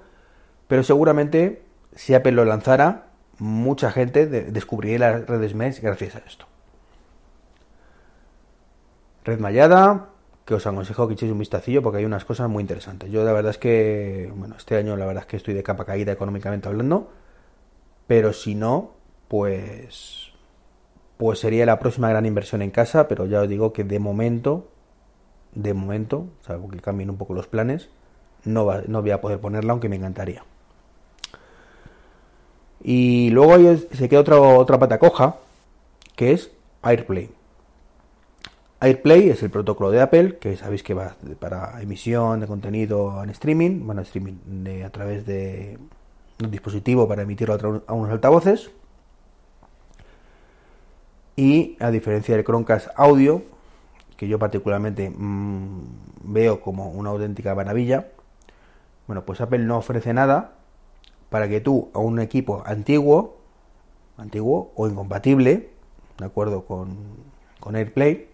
pero 0.69 0.83
seguramente 0.85 1.63
si 1.95 2.15
Apple 2.15 2.33
lo 2.33 2.45
lanzara, 2.45 3.07
mucha 3.39 3.91
gente 3.91 4.27
descubriría 4.27 4.99
las 4.99 5.27
redes 5.27 5.55
MES 5.55 5.81
gracias 5.81 6.15
a 6.15 6.19
esto. 6.21 6.47
Red 9.25 9.41
Mallada, 9.41 10.11
que 10.45 10.55
os 10.55 10.67
aconsejo 10.67 11.07
que 11.07 11.15
echéis 11.15 11.33
un 11.33 11.39
vistacillo 11.39 11.83
porque 11.83 11.99
hay 11.99 12.05
unas 12.05 12.25
cosas 12.25 12.49
muy 12.49 12.63
interesantes. 12.63 13.11
Yo 13.11 13.25
la 13.25 13.33
verdad 13.33 13.51
es 13.51 13.59
que, 13.59 14.33
bueno, 14.35 14.57
este 14.57 14.77
año 14.77 14.97
la 14.97 15.07
verdad 15.07 15.23
es 15.23 15.27
que 15.29 15.37
estoy 15.37 15.55
de 15.55 15.63
capa 15.63 15.85
caída 15.85 16.13
económicamente 16.13 16.69
hablando, 16.69 17.11
pero 18.07 18.33
si 18.33 18.55
no, 18.55 18.93
pues, 19.29 20.33
pues 21.17 21.39
sería 21.39 21.67
la 21.67 21.79
próxima 21.79 22.09
gran 22.09 22.27
inversión 22.27 22.63
en 22.63 22.71
casa, 22.71 23.07
pero 23.07 23.27
ya 23.27 23.43
os 23.43 23.49
digo 23.49 23.73
que 23.73 23.85
de 23.85 23.99
momento, 24.01 24.69
de 25.55 25.75
momento, 25.75 26.27
salvo 26.41 26.69
que 26.69 26.81
cambien 26.81 27.11
un 27.11 27.17
poco 27.17 27.35
los 27.35 27.47
planes, 27.47 27.89
no, 28.45 28.67
no 28.89 29.03
voy 29.03 29.11
a 29.11 29.21
poder 29.21 29.39
ponerla, 29.39 29.73
aunque 29.73 29.89
me 29.89 29.97
encantaría. 29.97 30.45
Y 32.83 33.31
luego 33.31 33.57
se 33.93 34.09
queda 34.09 34.21
otra, 34.21 34.41
otra 34.41 34.79
pata 34.79 34.99
coja, 34.99 35.37
que 36.17 36.33
es 36.33 36.51
AirPlay. 36.83 37.31
AirPlay 38.81 39.29
es 39.29 39.43
el 39.43 39.51
protocolo 39.51 39.91
de 39.91 40.01
Apple, 40.01 40.39
que 40.39 40.57
sabéis 40.57 40.83
que 40.83 40.95
va 40.95 41.15
para 41.39 41.81
emisión 41.83 42.41
de 42.41 42.47
contenido 42.47 43.23
en 43.23 43.29
streaming, 43.31 43.85
bueno, 43.85 44.01
streaming 44.01 44.83
a 44.85 44.91
través 44.91 45.27
de 45.27 45.79
un 46.43 46.51
dispositivo 46.51 47.07
para 47.07 47.23
emitirlo 47.23 47.83
a, 47.87 47.93
unos 47.93 48.11
altavoces. 48.11 48.71
Y 51.37 51.77
a 51.79 51.91
diferencia 51.91 52.35
del 52.35 52.45
Chromecast 52.45 52.89
Audio, 52.97 53.43
que 54.17 54.29
yo 54.29 54.39
particularmente 54.39 55.11
mm, 55.11 55.83
veo 56.25 56.63
como 56.63 56.91
una 56.91 57.11
auténtica 57.11 57.55
maravilla, 57.55 58.09
bueno, 59.07 59.27
pues 59.27 59.43
Apple 59.43 59.59
no 59.59 59.77
ofrece 59.77 60.15
nada 60.15 60.55
para 61.29 61.49
que 61.49 61.61
tú 61.61 61.91
a 61.93 61.99
un 61.99 62.19
equipo 62.19 62.63
antiguo, 62.65 63.41
antiguo 64.17 64.73
o 64.75 64.89
incompatible, 64.89 65.71
de 66.19 66.25
acuerdo 66.25 66.65
con, 66.65 66.97
con 67.59 67.77
AirPlay, 67.77 68.30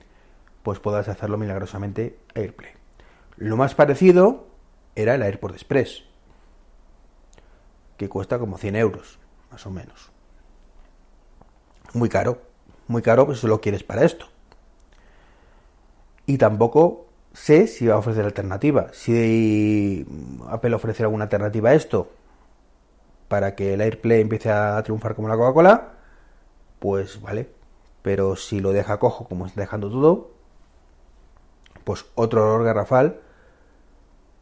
pues 0.66 0.80
puedas 0.80 1.06
hacerlo 1.06 1.38
milagrosamente 1.38 2.18
AirPlay. 2.34 2.72
Lo 3.36 3.56
más 3.56 3.76
parecido 3.76 4.48
era 4.96 5.14
el 5.14 5.22
AirPort 5.22 5.54
Express, 5.54 6.02
que 7.96 8.08
cuesta 8.08 8.40
como 8.40 8.58
100 8.58 8.74
euros, 8.74 9.20
más 9.52 9.64
o 9.64 9.70
menos. 9.70 10.10
Muy 11.94 12.08
caro, 12.08 12.42
muy 12.88 13.00
caro, 13.00 13.26
pues 13.26 13.38
si 13.38 13.46
lo 13.46 13.60
quieres 13.60 13.84
para 13.84 14.04
esto. 14.04 14.26
Y 16.26 16.36
tampoco 16.36 17.06
sé 17.32 17.68
si 17.68 17.86
va 17.86 17.94
a 17.94 17.98
ofrecer 17.98 18.24
alternativa. 18.24 18.88
Si 18.92 20.04
Apple 20.48 20.74
ofrece 20.74 21.04
alguna 21.04 21.26
alternativa 21.26 21.70
a 21.70 21.74
esto 21.74 22.10
para 23.28 23.54
que 23.54 23.74
el 23.74 23.82
AirPlay 23.82 24.20
empiece 24.20 24.50
a 24.50 24.82
triunfar 24.82 25.14
como 25.14 25.28
la 25.28 25.36
Coca-Cola, 25.36 25.92
pues 26.80 27.20
vale. 27.22 27.52
Pero 28.02 28.34
si 28.34 28.58
lo 28.58 28.72
deja 28.72 28.98
cojo 28.98 29.28
como 29.28 29.46
está 29.46 29.60
dejando 29.60 29.88
todo, 29.90 30.35
pues 31.86 32.04
otro 32.16 32.40
error 32.40 32.64
garrafal 32.64 33.20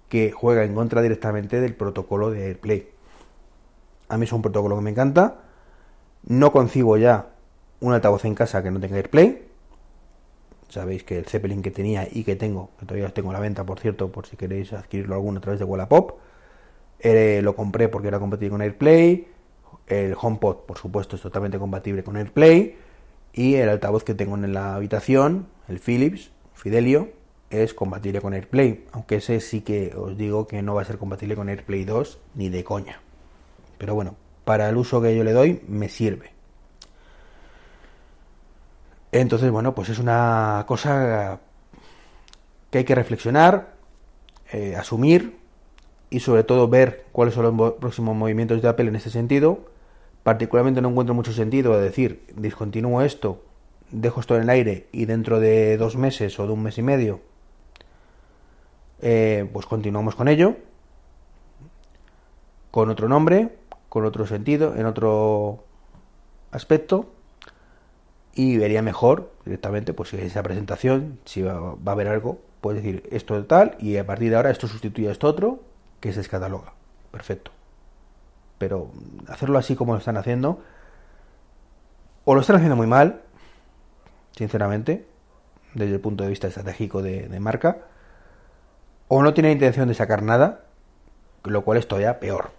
que 0.08 0.32
juega 0.32 0.64
en 0.64 0.74
contra 0.74 1.02
directamente 1.02 1.60
del 1.60 1.74
protocolo 1.74 2.30
de 2.30 2.46
AirPlay. 2.46 2.88
A 4.08 4.16
mí 4.16 4.24
es 4.24 4.32
un 4.32 4.40
protocolo 4.40 4.76
que 4.76 4.82
me 4.82 4.90
encanta. 4.90 5.42
No 6.26 6.52
concibo 6.52 6.96
ya 6.96 7.26
un 7.80 7.92
altavoz 7.92 8.24
en 8.24 8.34
casa 8.34 8.62
que 8.62 8.70
no 8.70 8.80
tenga 8.80 8.96
AirPlay. 8.96 9.42
Sabéis 10.70 11.04
que 11.04 11.18
el 11.18 11.26
Zeppelin 11.26 11.60
que 11.60 11.70
tenía 11.70 12.08
y 12.10 12.24
que 12.24 12.34
tengo, 12.34 12.70
que 12.80 12.86
todavía 12.86 13.12
tengo 13.12 13.28
a 13.28 13.34
la 13.34 13.40
venta, 13.40 13.64
por 13.64 13.78
cierto, 13.78 14.10
por 14.10 14.26
si 14.26 14.38
queréis 14.38 14.72
adquirirlo 14.72 15.14
alguno 15.14 15.36
a 15.36 15.42
través 15.42 15.58
de 15.58 15.66
Wallapop, 15.66 16.12
eh, 17.00 17.40
lo 17.42 17.54
compré 17.54 17.88
porque 17.88 18.08
era 18.08 18.18
compatible 18.18 18.52
con 18.52 18.62
AirPlay. 18.62 19.28
El 19.86 20.16
HomePod, 20.18 20.64
por 20.64 20.78
supuesto, 20.78 21.16
es 21.16 21.22
totalmente 21.22 21.58
compatible 21.58 22.02
con 22.02 22.16
AirPlay. 22.16 22.74
Y 23.34 23.56
el 23.56 23.68
altavoz 23.68 24.02
que 24.02 24.14
tengo 24.14 24.34
en 24.34 24.54
la 24.54 24.76
habitación, 24.76 25.46
el 25.68 25.78
Philips, 25.78 26.30
Fidelio, 26.54 27.10
es 27.62 27.74
compatible 27.74 28.20
con 28.20 28.34
AirPlay, 28.34 28.84
aunque 28.92 29.16
ese 29.16 29.40
sí 29.40 29.60
que 29.60 29.94
os 29.96 30.16
digo 30.16 30.46
que 30.46 30.62
no 30.62 30.74
va 30.74 30.82
a 30.82 30.84
ser 30.84 30.98
compatible 30.98 31.36
con 31.36 31.48
AirPlay 31.48 31.84
2 31.84 32.18
ni 32.34 32.48
de 32.48 32.64
coña. 32.64 33.00
Pero 33.78 33.94
bueno, 33.94 34.16
para 34.44 34.68
el 34.68 34.76
uso 34.76 35.00
que 35.00 35.16
yo 35.16 35.24
le 35.24 35.32
doy, 35.32 35.62
me 35.68 35.88
sirve. 35.88 36.32
Entonces, 39.12 39.50
bueno, 39.50 39.74
pues 39.74 39.90
es 39.90 39.98
una 39.98 40.64
cosa 40.66 41.38
que 42.70 42.78
hay 42.78 42.84
que 42.84 42.94
reflexionar, 42.96 43.74
eh, 44.52 44.74
asumir 44.76 45.36
y 46.10 46.20
sobre 46.20 46.42
todo 46.42 46.68
ver 46.68 47.04
cuáles 47.12 47.34
son 47.34 47.56
los 47.56 47.72
próximos 47.74 48.16
movimientos 48.16 48.60
de 48.60 48.68
Apple 48.68 48.88
en 48.88 48.96
este 48.96 49.10
sentido. 49.10 49.66
Particularmente 50.24 50.80
no 50.80 50.88
encuentro 50.88 51.14
mucho 51.14 51.32
sentido 51.32 51.78
decir, 51.80 52.24
discontinúo 52.36 53.02
esto, 53.02 53.42
dejo 53.90 54.20
esto 54.20 54.36
en 54.36 54.42
el 54.42 54.50
aire 54.50 54.86
y 54.90 55.04
dentro 55.04 55.38
de 55.38 55.76
dos 55.76 55.96
meses 55.96 56.38
o 56.40 56.46
de 56.46 56.52
un 56.52 56.62
mes 56.62 56.78
y 56.78 56.82
medio, 56.82 57.20
eh, 59.00 59.48
pues 59.52 59.66
continuamos 59.66 60.14
con 60.14 60.28
ello, 60.28 60.56
con 62.70 62.90
otro 62.90 63.08
nombre, 63.08 63.56
con 63.88 64.04
otro 64.04 64.26
sentido, 64.26 64.74
en 64.76 64.86
otro 64.86 65.64
aspecto. 66.50 67.06
Y 68.34 68.58
vería 68.58 68.82
mejor 68.82 69.32
directamente 69.44 69.92
pues 69.92 70.08
si 70.08 70.16
esa 70.16 70.42
presentación 70.42 71.20
si 71.24 71.42
va, 71.42 71.76
a 71.86 71.90
haber 71.92 72.08
algo 72.08 72.40
puedes 72.60 72.82
decir 72.82 73.08
esto 73.12 73.44
tal 73.44 73.76
y 73.78 73.96
a 73.96 74.06
partir 74.06 74.30
de 74.30 74.36
ahora 74.36 74.50
esto 74.50 74.66
sustituye 74.66 75.08
a 75.08 75.12
esto 75.12 75.28
otro 75.28 75.60
que 76.00 76.12
se 76.12 76.18
descataloga. 76.18 76.72
Perfecto. 77.12 77.52
Pero 78.58 78.90
hacerlo 79.28 79.58
así 79.58 79.76
como 79.76 79.92
lo 79.92 80.00
están 80.00 80.16
haciendo 80.16 80.60
o 82.24 82.34
lo 82.34 82.40
están 82.40 82.56
haciendo 82.56 82.74
muy 82.74 82.88
mal 82.88 83.20
sinceramente 84.36 85.06
desde 85.74 85.94
el 85.94 86.00
punto 86.00 86.24
de 86.24 86.30
vista 86.30 86.48
estratégico 86.48 87.02
de, 87.02 87.28
marca 87.40 87.78
o 89.14 89.22
no 89.22 89.34
tiene 89.34 89.52
intención 89.52 89.86
de 89.88 89.94
sacar 89.94 90.22
nada 90.22 90.64
lo 91.44 91.62
cual 91.64 91.78
es 91.78 91.86
todavía 91.86 92.18
peor 92.20 92.50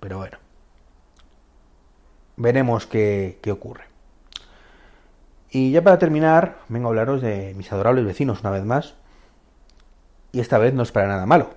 pero 0.00 0.18
bueno 0.18 0.38
veremos 2.36 2.86
qué, 2.86 3.38
qué 3.42 3.52
ocurre 3.52 3.94
y 5.54 5.70
ya 5.70 5.84
para 5.84 6.00
terminar, 6.00 6.56
vengo 6.68 6.88
a 6.88 6.90
hablaros 6.90 7.22
de 7.22 7.54
mis 7.54 7.72
adorables 7.72 8.04
vecinos 8.04 8.40
una 8.40 8.50
vez 8.50 8.64
más. 8.64 8.96
Y 10.32 10.40
esta 10.40 10.58
vez 10.58 10.74
no 10.74 10.82
es 10.82 10.90
para 10.90 11.06
nada 11.06 11.26
malo. 11.26 11.50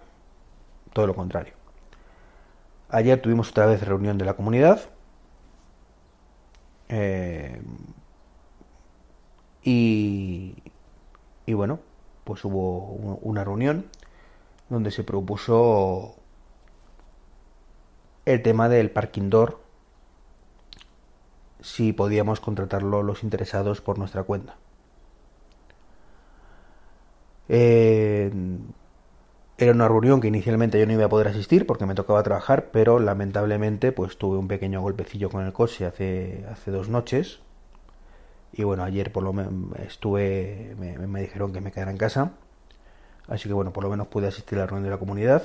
Todo 0.93 1.07
lo 1.07 1.15
contrario. 1.15 1.53
Ayer 2.89 3.19
tuvimos 3.19 3.49
otra 3.49 3.65
vez 3.65 3.81
reunión 3.81 4.19
de 4.19 4.25
la 4.25 4.35
comunidad. 4.35 4.81
Eh, 6.89 7.59
y, 9.63 10.61
y 11.47 11.53
bueno, 11.53 11.79
pues 12.23 12.45
hubo 12.45 12.91
una 13.23 13.43
reunión 13.43 13.87
donde 14.69 14.91
se 14.91 15.03
propuso 15.03 16.15
el 18.25 18.41
tema 18.41 18.69
del 18.69 18.91
parking 18.91 19.29
door 19.29 19.59
si 21.61 21.93
podíamos 21.93 22.39
contratarlo 22.39 23.03
los 23.03 23.23
interesados 23.23 23.81
por 23.81 23.97
nuestra 23.97 24.23
cuenta. 24.23 24.57
Era 29.59 29.71
una 29.71 29.87
reunión 29.87 30.21
que 30.21 30.27
inicialmente 30.27 30.79
yo 30.79 30.85
no 30.85 30.93
iba 30.93 31.05
a 31.05 31.09
poder 31.09 31.29
asistir 31.29 31.65
porque 31.65 31.85
me 31.87 31.95
tocaba 31.95 32.21
trabajar, 32.21 32.69
pero 32.71 32.99
lamentablemente 32.99 33.91
pues 33.91 34.17
tuve 34.17 34.37
un 34.37 34.47
pequeño 34.47 34.81
golpecillo 34.81 35.29
con 35.29 35.45
el 35.45 35.53
coche 35.53 35.85
hace, 35.85 36.45
hace 36.51 36.69
dos 36.71 36.89
noches. 36.89 37.39
Y 38.53 38.63
bueno, 38.63 38.83
ayer 38.83 39.11
por 39.11 39.23
lo 39.23 39.33
menos 39.33 39.53
estuve, 39.79 40.75
me, 40.79 40.97
me 41.07 41.21
dijeron 41.21 41.53
que 41.53 41.61
me 41.61 41.71
quedara 41.71 41.91
en 41.91 41.97
casa. 41.97 42.33
Así 43.27 43.47
que 43.47 43.53
bueno, 43.53 43.73
por 43.73 43.83
lo 43.83 43.89
menos 43.89 44.07
pude 44.07 44.27
asistir 44.27 44.57
a 44.57 44.61
la 44.61 44.67
reunión 44.67 44.85
de 44.85 44.89
la 44.91 44.97
comunidad. 44.97 45.43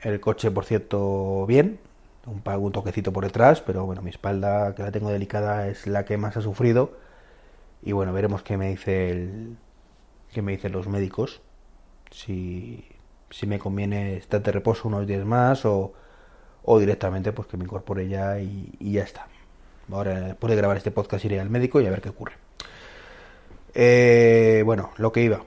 El 0.00 0.20
coche, 0.20 0.50
por 0.50 0.64
cierto, 0.64 1.44
bien, 1.46 1.80
un, 2.26 2.42
un 2.46 2.72
toquecito 2.72 3.12
por 3.12 3.24
detrás, 3.24 3.60
pero 3.60 3.84
bueno, 3.84 4.02
mi 4.02 4.10
espalda, 4.10 4.74
que 4.74 4.82
la 4.82 4.92
tengo 4.92 5.10
delicada, 5.10 5.68
es 5.68 5.86
la 5.86 6.04
que 6.04 6.16
más 6.16 6.36
ha 6.36 6.40
sufrido. 6.42 6.92
Y 7.82 7.92
bueno, 7.92 8.12
veremos 8.12 8.42
qué 8.42 8.56
me 8.56 8.70
dice 8.70 9.10
el, 9.10 9.56
qué 10.32 10.42
me 10.42 10.52
dicen 10.52 10.72
los 10.72 10.88
médicos. 10.88 11.40
Si, 12.10 12.84
si 13.30 13.46
me 13.46 13.58
conviene 13.58 14.16
estar 14.16 14.42
de 14.42 14.52
reposo 14.52 14.88
unos 14.88 15.06
días 15.06 15.24
más 15.24 15.64
o, 15.64 15.92
o 16.64 16.78
directamente 16.78 17.32
pues 17.32 17.48
que 17.48 17.56
me 17.56 17.64
incorpore 17.64 18.08
ya 18.08 18.38
y, 18.40 18.76
ya 18.80 19.02
está. 19.02 19.26
Ahora, 19.90 20.20
después 20.20 20.50
de 20.50 20.56
grabar 20.56 20.76
este 20.76 20.90
podcast, 20.90 21.24
iré 21.24 21.40
al 21.40 21.50
médico 21.50 21.80
y 21.80 21.86
a 21.86 21.90
ver 21.90 22.02
qué 22.02 22.10
ocurre. 22.10 22.34
Eh, 23.74 24.62
bueno, 24.64 24.90
lo 24.96 25.12
que 25.12 25.22
iba. 25.22 25.42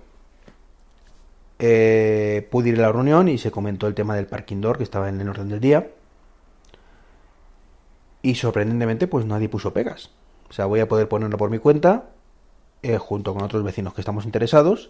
Eh, 1.63 2.47
pude 2.49 2.69
ir 2.69 2.79
a 2.79 2.81
la 2.81 2.91
reunión 2.91 3.27
y 3.27 3.37
se 3.37 3.51
comentó 3.51 3.85
el 3.85 3.93
tema 3.93 4.15
del 4.15 4.25
parking 4.25 4.61
door 4.61 4.77
que 4.77 4.83
estaba 4.83 5.09
en 5.09 5.21
el 5.21 5.29
orden 5.29 5.47
del 5.47 5.59
día. 5.59 5.91
Y 8.23 8.33
sorprendentemente, 8.33 9.07
pues 9.07 9.25
nadie 9.27 9.47
puso 9.47 9.71
pegas. 9.71 10.09
O 10.49 10.53
sea, 10.53 10.65
voy 10.65 10.79
a 10.79 10.87
poder 10.87 11.07
ponerlo 11.07 11.37
por 11.37 11.51
mi 11.51 11.59
cuenta, 11.59 12.05
eh, 12.81 12.97
junto 12.97 13.35
con 13.35 13.43
otros 13.43 13.63
vecinos 13.63 13.93
que 13.93 14.01
estamos 14.01 14.25
interesados. 14.25 14.89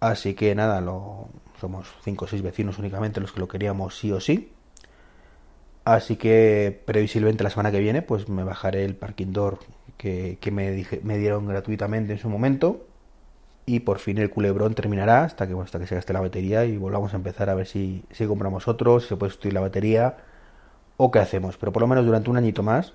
Así 0.00 0.34
que 0.34 0.56
nada, 0.56 0.80
lo, 0.80 1.28
somos 1.60 1.88
cinco 2.02 2.24
o 2.24 2.28
seis 2.28 2.42
vecinos 2.42 2.78
únicamente 2.78 3.20
los 3.20 3.30
que 3.30 3.38
lo 3.38 3.46
queríamos 3.46 3.96
sí 3.96 4.10
o 4.10 4.20
sí. 4.20 4.52
Así 5.84 6.16
que 6.16 6.82
previsiblemente 6.84 7.44
la 7.44 7.50
semana 7.50 7.70
que 7.70 7.78
viene, 7.78 8.02
pues 8.02 8.28
me 8.28 8.42
bajaré 8.42 8.84
el 8.84 8.96
parking 8.96 9.32
door 9.32 9.60
que, 9.96 10.36
me 10.50 11.18
dieron 11.18 11.46
gratuitamente 11.46 12.12
en 12.12 12.18
su 12.18 12.28
momento. 12.28 12.86
Y 13.64 13.80
por 13.80 13.98
fin 13.98 14.18
el 14.18 14.30
culebrón 14.30 14.74
terminará 14.74 15.24
hasta 15.24 15.46
que, 15.46 15.54
hasta 15.54 15.78
que 15.78 15.86
se 15.86 15.94
gaste 15.94 16.12
la 16.12 16.20
batería 16.20 16.64
y 16.64 16.76
volvamos 16.76 17.12
a 17.12 17.16
empezar 17.16 17.48
a 17.48 17.54
ver 17.54 17.66
si, 17.66 18.04
si 18.10 18.26
compramos 18.26 18.66
otro, 18.66 19.00
si 19.00 19.08
se 19.08 19.16
puede 19.16 19.30
sustituir 19.30 19.54
la 19.54 19.60
batería 19.60 20.16
o 20.96 21.10
qué 21.10 21.20
hacemos, 21.20 21.56
pero 21.56 21.72
por 21.72 21.82
lo 21.82 21.86
menos 21.86 22.04
durante 22.04 22.28
un 22.30 22.36
añito 22.36 22.62
más, 22.62 22.92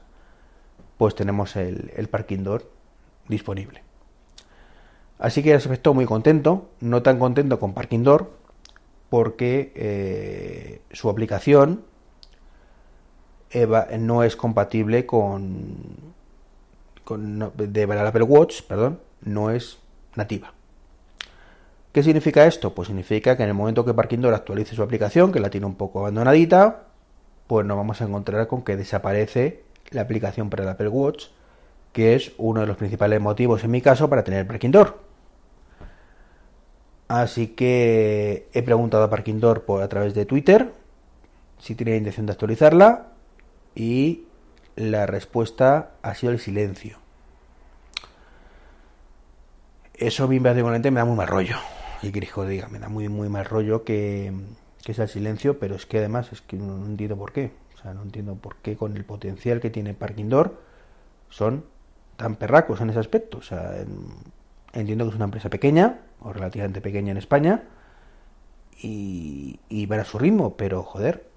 pues 0.98 1.16
tenemos 1.16 1.56
el, 1.56 1.92
el 1.96 2.10
parking 2.10 2.44
door 2.44 2.70
disponible. 3.28 3.88
Así 5.20 5.42
que 5.42 5.54
aspecto 5.54 5.94
muy 5.94 6.06
contento, 6.06 6.70
no 6.80 7.02
tan 7.02 7.18
contento 7.18 7.60
con 7.60 7.74
Parking 7.74 8.04
Door, 8.04 8.32
porque 9.10 9.72
eh, 9.76 10.82
su 10.92 11.10
aplicación 11.10 11.84
no 14.00 14.24
es 14.24 14.36
compatible 14.36 15.06
con, 15.06 15.78
con 17.04 17.52
de 17.56 17.84
Apple 17.84 18.24
Watch, 18.24 18.62
perdón, 18.64 19.00
no 19.22 19.50
es 19.50 19.80
nativa. 20.16 20.54
¿Qué 21.98 22.04
significa 22.04 22.46
esto? 22.46 22.76
Pues 22.76 22.90
significa 22.90 23.36
que 23.36 23.42
en 23.42 23.50
el 23.50 23.56
momento 23.56 23.84
que 23.84 23.92
Parking 23.92 24.20
Door 24.20 24.36
actualice 24.36 24.76
su 24.76 24.84
aplicación, 24.84 25.32
que 25.32 25.40
la 25.40 25.50
tiene 25.50 25.66
un 25.66 25.74
poco 25.74 26.02
abandonadita, 26.02 26.84
pues 27.48 27.66
nos 27.66 27.76
vamos 27.76 28.00
a 28.00 28.06
encontrar 28.06 28.46
con 28.46 28.62
que 28.62 28.78
desaparece 28.78 29.64
la 29.90 30.02
aplicación 30.02 30.52
para 30.52 30.62
el 30.62 30.70
Apple 30.70 30.90
Watch, 30.90 31.30
que 31.94 32.14
es 32.14 32.34
uno 32.38 32.62
de 32.62 32.68
los 32.68 32.78
principales 32.78 33.20
motivos 33.20 33.64
en 33.64 33.72
mi 33.72 33.82
caso 33.82 34.08
para 34.12 34.24
tener 34.24 34.46
Parking 34.46 34.70
Door. 34.70 35.00
Así 37.08 37.48
que 37.48 38.48
he 38.54 38.62
preguntado 38.62 39.04
a 39.04 39.10
Parking 39.10 39.40
Door 39.40 39.66
por, 39.66 39.82
a 39.82 39.88
través 39.88 40.14
de 40.14 40.28
Twitter 40.28 40.72
si 41.58 41.74
tenía 41.74 41.96
intención 41.96 42.28
de 42.28 42.34
actualizarla 42.34 43.08
y 43.74 44.26
la 44.76 45.08
respuesta 45.08 45.94
ha 46.04 46.14
sido 46.14 46.32
el 46.32 46.38
silencio. 46.38 47.00
Eso 49.96 50.26
a 50.26 50.28
mí 50.28 50.40
me 50.40 50.54
da 50.54 51.06
muy 51.06 51.16
mal 51.16 51.28
rollo. 51.28 51.58
Y 52.02 52.12
que 52.12 52.20
diga, 52.20 52.68
me 52.68 52.80
da 52.80 52.90
muy, 52.90 53.10
muy 53.10 53.30
mal 53.30 53.46
rollo 53.46 53.84
que, 53.84 54.32
que 54.84 54.92
es 54.92 55.00
el 55.00 55.10
silencio, 55.10 55.60
pero 55.60 55.76
es 55.76 55.86
que 55.86 55.98
además 55.98 56.32
es 56.32 56.42
que 56.42 56.58
no, 56.58 56.86
entiendo 56.86 57.18
por 57.18 57.32
qué. 57.32 57.52
O 57.76 57.82
sea, 57.82 57.94
no 57.94 58.04
entiendo 58.04 58.36
por 58.36 58.58
qué 58.58 58.76
con 58.76 58.96
el 58.96 59.06
potencial 59.06 59.60
que 59.60 59.70
tiene 59.70 59.94
Parking 59.94 60.30
Door 60.30 60.60
son 61.30 61.66
tan 62.16 62.36
perracos 62.36 62.82
en 62.82 62.90
ese 62.90 63.00
aspecto. 63.00 63.40
O 63.40 63.42
sea, 63.42 63.76
entiendo 64.74 65.06
que 65.06 65.10
es 65.10 65.16
una 65.16 65.26
empresa 65.26 65.50
pequeña, 65.50 66.00
o 66.22 66.34
relativamente 66.34 66.82
pequeña 66.82 67.12
en 67.12 67.18
España, 67.18 67.64
y, 68.82 69.60
y 69.70 69.86
van 69.88 70.00
a 70.00 70.06
su 70.06 70.20
ritmo, 70.20 70.56
pero 70.56 70.84
joder, 70.84 71.28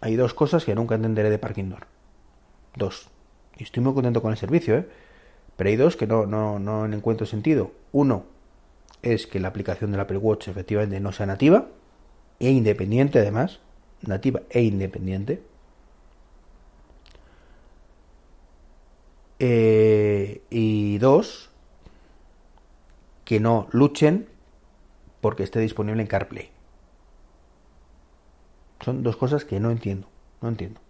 hay 0.00 0.16
dos 0.16 0.34
cosas 0.34 0.64
que 0.64 0.74
nunca 0.74 0.94
entenderé 0.94 1.30
de 1.30 1.38
Parking 1.38 1.70
Door. 1.70 1.86
Dos. 2.74 3.08
Y 3.56 3.62
estoy 3.62 3.82
muy 3.82 3.94
contento 3.94 4.22
con 4.22 4.30
el 4.30 4.36
servicio, 4.36 4.76
¿eh? 4.76 4.88
Pero 5.56 5.70
hay 5.70 5.76
dos 5.76 5.96
que 5.96 6.06
no, 6.06 6.26
no, 6.26 6.58
no 6.58 6.84
encuentro 6.84 7.26
sentido. 7.26 7.72
Uno, 7.92 8.24
es 9.02 9.26
que 9.26 9.40
la 9.40 9.48
aplicación 9.48 9.90
del 9.92 10.00
Apple 10.00 10.18
Watch 10.18 10.48
efectivamente 10.48 11.00
no 11.00 11.12
sea 11.12 11.26
nativa 11.26 11.68
e 12.38 12.50
independiente 12.50 13.18
además, 13.18 13.60
nativa 14.02 14.42
e 14.50 14.62
independiente. 14.62 15.42
Eh, 19.38 20.42
y 20.50 20.98
dos, 20.98 21.50
que 23.24 23.40
no 23.40 23.68
luchen 23.72 24.28
porque 25.20 25.42
esté 25.42 25.60
disponible 25.60 26.00
en 26.00 26.08
CarPlay. 26.08 26.50
Son 28.80 29.02
dos 29.02 29.16
cosas 29.16 29.44
que 29.44 29.58
no 29.60 29.70
entiendo, 29.70 30.06
no 30.40 30.48
entiendo. 30.48 30.80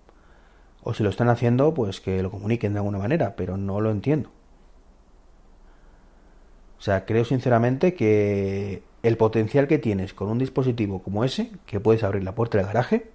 O 0.83 0.95
si 0.95 1.03
lo 1.03 1.11
están 1.11 1.29
haciendo, 1.29 1.75
pues 1.75 2.01
que 2.01 2.23
lo 2.23 2.31
comuniquen 2.31 2.73
de 2.73 2.79
alguna 2.79 2.99
manera, 2.99 3.35
pero 3.37 3.57
no 3.57 3.81
lo 3.81 3.91
entiendo. 3.91 4.31
Sea, 6.87 7.05
creo 7.05 7.25
sinceramente 7.25 7.95
que 7.95 8.85
el 9.03 9.17
potencial 9.17 9.67
que 9.67 9.79
tienes 9.79 10.15
con 10.15 10.29
un 10.29 10.39
dispositivo 10.39 11.03
como 11.03 11.25
ese, 11.25 11.51
que 11.67 11.81
puedes 11.81 12.05
abrir 12.05 12.23
la 12.23 12.37
puerta 12.37 12.59
del 12.59 12.69
garaje, 12.69 13.11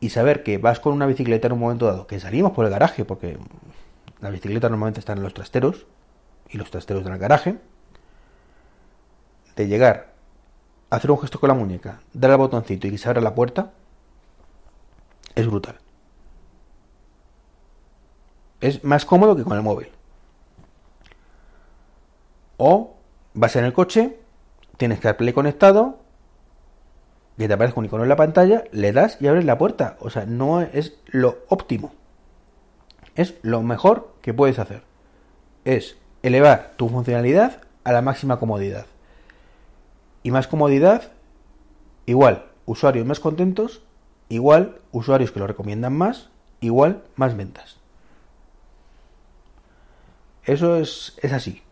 y 0.00 0.08
saber 0.08 0.42
que 0.42 0.58
vas 0.58 0.80
con 0.80 0.94
una 0.94 1.06
bicicleta 1.06 1.46
en 1.46 1.52
un 1.52 1.60
momento 1.60 1.86
dado, 1.86 2.08
que 2.08 2.18
salimos 2.18 2.50
por 2.50 2.64
el 2.64 2.72
garaje, 2.72 3.04
porque 3.04 3.38
las 4.18 4.32
bicicletas 4.32 4.68
normalmente 4.68 4.98
están 4.98 5.18
en 5.18 5.22
los 5.22 5.32
trasteros 5.32 5.86
y 6.48 6.58
los 6.58 6.72
trasteros 6.72 7.04
del 7.04 7.18
garaje, 7.18 7.60
de 9.54 9.68
llegar, 9.68 10.12
hacer 10.90 11.12
un 11.12 11.20
gesto 11.20 11.38
con 11.38 11.46
la 11.46 11.54
muñeca, 11.54 12.00
dar 12.14 12.32
al 12.32 12.38
botoncito 12.38 12.88
y 12.88 12.90
que 12.90 12.98
se 12.98 13.08
abra 13.08 13.20
la 13.20 13.36
puerta, 13.36 13.70
es 15.36 15.46
brutal. 15.46 15.78
Es 18.60 18.82
más 18.82 19.04
cómodo 19.04 19.36
que 19.36 19.44
con 19.44 19.56
el 19.56 19.62
móvil. 19.62 19.97
O 22.58 22.96
vas 23.32 23.56
en 23.56 23.64
el 23.64 23.72
coche, 23.72 24.18
tienes 24.76 25.00
CarPlay 25.00 25.32
conectado, 25.32 26.00
que 27.38 27.46
te 27.46 27.54
aparezca 27.54 27.78
un 27.78 27.86
icono 27.86 28.02
en 28.02 28.08
la 28.08 28.16
pantalla, 28.16 28.64
le 28.72 28.92
das 28.92 29.16
y 29.20 29.28
abres 29.28 29.44
la 29.44 29.58
puerta. 29.58 29.96
O 30.00 30.10
sea, 30.10 30.26
no 30.26 30.60
es 30.60 30.98
lo 31.06 31.38
óptimo. 31.48 31.92
Es 33.14 33.34
lo 33.42 33.62
mejor 33.62 34.12
que 34.20 34.34
puedes 34.34 34.58
hacer. 34.58 34.82
Es 35.64 35.96
elevar 36.22 36.72
tu 36.76 36.88
funcionalidad 36.88 37.62
a 37.84 37.92
la 37.92 38.02
máxima 38.02 38.38
comodidad. 38.38 38.86
Y 40.24 40.32
más 40.32 40.48
comodidad, 40.48 41.12
igual, 42.06 42.46
usuarios 42.66 43.06
más 43.06 43.20
contentos, 43.20 43.82
igual, 44.28 44.80
usuarios 44.90 45.30
que 45.30 45.38
lo 45.38 45.46
recomiendan 45.46 45.96
más, 45.96 46.30
igual, 46.60 47.04
más 47.14 47.36
ventas. 47.36 47.76
Eso 50.44 50.76
es, 50.76 51.16
es 51.22 51.32
así. 51.32 51.62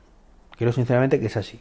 Creo 0.56 0.72
sinceramente 0.72 1.20
que 1.20 1.26
es 1.26 1.36
así. 1.36 1.60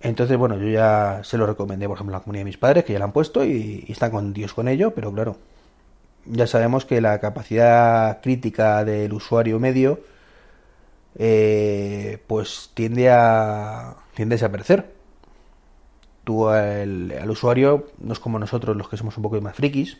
Entonces, 0.00 0.36
bueno, 0.36 0.56
yo 0.56 0.68
ya 0.68 1.22
se 1.24 1.36
lo 1.38 1.46
recomendé, 1.46 1.88
por 1.88 1.96
ejemplo, 1.96 2.14
a 2.14 2.18
la 2.20 2.24
comunidad 2.24 2.42
de 2.42 2.50
mis 2.50 2.58
padres, 2.58 2.84
que 2.84 2.92
ya 2.92 2.98
lo 3.00 3.06
han 3.06 3.12
puesto 3.12 3.44
y, 3.44 3.84
están 3.88 4.12
con 4.12 4.32
Dios 4.32 4.54
con 4.54 4.68
ello, 4.68 4.94
pero 4.94 5.12
claro, 5.12 5.36
ya 6.26 6.46
sabemos 6.46 6.84
que 6.84 7.00
la 7.00 7.18
capacidad 7.20 8.20
crítica 8.20 8.84
del 8.84 9.12
usuario 9.12 9.58
medio, 9.58 10.00
eh, 11.16 12.22
pues 12.28 12.70
tiende 12.74 13.10
a, 13.10 13.96
tiende 14.14 14.34
a 14.34 14.36
desaparecer. 14.36 14.94
Tú 16.24 16.48
al, 16.48 17.12
al, 17.20 17.30
usuario, 17.30 17.88
no 17.98 18.12
es 18.12 18.20
como 18.20 18.38
nosotros 18.38 18.76
los 18.76 18.88
que 18.88 18.96
somos 18.96 19.16
un 19.16 19.22
poco 19.24 19.40
más 19.40 19.56
frikis, 19.56 19.98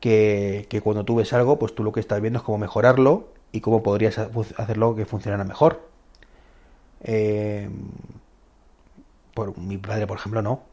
que, 0.00 0.66
que 0.70 0.80
cuando 0.80 1.04
tú 1.04 1.16
ves 1.16 1.32
algo, 1.34 1.58
pues 1.58 1.74
tú 1.74 1.84
lo 1.84 1.92
que 1.92 2.00
estás 2.00 2.20
viendo 2.20 2.38
es 2.38 2.44
cómo 2.44 2.58
mejorarlo 2.58 3.33
y 3.54 3.60
cómo 3.60 3.84
podrías 3.84 4.18
hacerlo 4.18 4.96
que 4.96 5.06
funcionara 5.06 5.44
mejor. 5.44 5.88
Eh, 7.04 7.70
por 9.32 9.56
mi 9.56 9.78
padre, 9.78 10.08
por 10.08 10.18
ejemplo, 10.18 10.42
no. 10.42 10.64